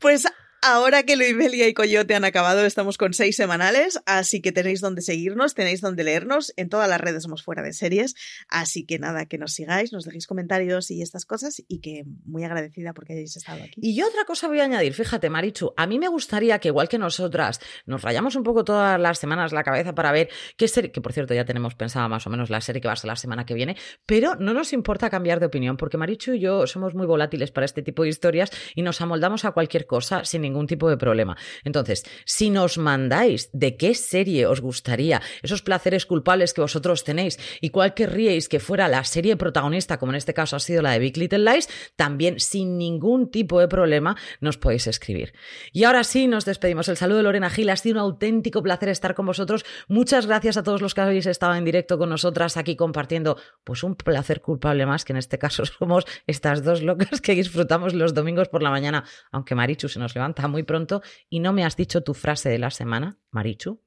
[0.01, 0.26] Pues
[0.64, 5.02] Ahora que Luimelia y Coyote han acabado, estamos con seis semanales, así que tenéis donde
[5.02, 6.54] seguirnos, tenéis donde leernos.
[6.56, 8.14] En todas las redes somos fuera de series,
[8.48, 12.44] así que nada, que nos sigáis, nos dejéis comentarios y estas cosas, y que muy
[12.44, 13.80] agradecida porque hayáis estado aquí.
[13.82, 16.88] Y yo otra cosa voy a añadir, fíjate, Marichu, a mí me gustaría que igual
[16.88, 20.92] que nosotras nos rayamos un poco todas las semanas la cabeza para ver qué serie,
[20.92, 23.08] que por cierto ya tenemos pensada más o menos la serie que va a ser
[23.08, 26.68] la semana que viene, pero no nos importa cambiar de opinión, porque Marichu y yo
[26.68, 30.42] somos muy volátiles para este tipo de historias y nos amoldamos a cualquier cosa sin
[30.42, 31.36] ningún tipo de problema.
[31.64, 37.38] Entonces, si nos mandáis de qué serie os gustaría, esos placeres culpables que vosotros tenéis
[37.61, 40.92] y cuál querríais que fuera la serie protagonista, como en este caso ha sido la
[40.92, 45.32] de Big Little Lies, también sin ningún tipo de problema nos podéis escribir.
[45.72, 46.88] Y ahora sí, nos despedimos.
[46.88, 47.70] El saludo de Lorena Gil.
[47.70, 49.64] Ha sido un auténtico placer estar con vosotros.
[49.88, 53.82] Muchas gracias a todos los que habéis estado en directo con nosotras aquí compartiendo pues
[53.82, 58.14] un placer culpable más, que en este caso somos estas dos locas que disfrutamos los
[58.14, 61.76] domingos por la mañana, aunque Marichu se nos levanta muy pronto y no me has
[61.76, 63.80] dicho tu frase de la semana, Marichu.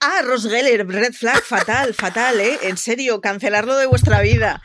[0.00, 2.58] Ah, Ross Geller, red flag, fatal, fatal, ¿eh?
[2.62, 4.62] En serio, cancelarlo de vuestra vida.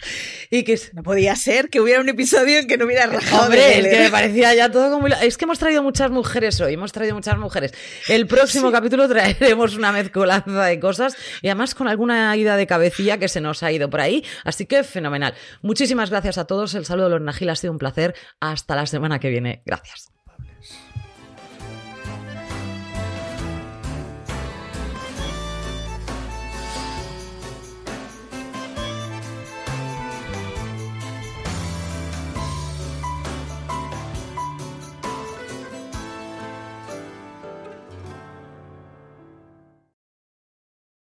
[0.49, 3.43] Y que no podía ser que hubiera un episodio en que no hubiera rajado.
[3.43, 5.07] Hombre, es que me parecía ya todo como.
[5.07, 7.73] Es que hemos traído muchas mujeres hoy, hemos traído muchas mujeres.
[8.07, 13.17] El próximo capítulo traeremos una mezcolanza de cosas y además con alguna ida de cabecilla
[13.17, 14.25] que se nos ha ido por ahí.
[14.45, 15.33] Así que fenomenal.
[15.61, 16.73] Muchísimas gracias a todos.
[16.73, 18.15] El saludo de los Najil ha sido un placer.
[18.39, 19.61] Hasta la semana que viene.
[19.65, 20.11] Gracias.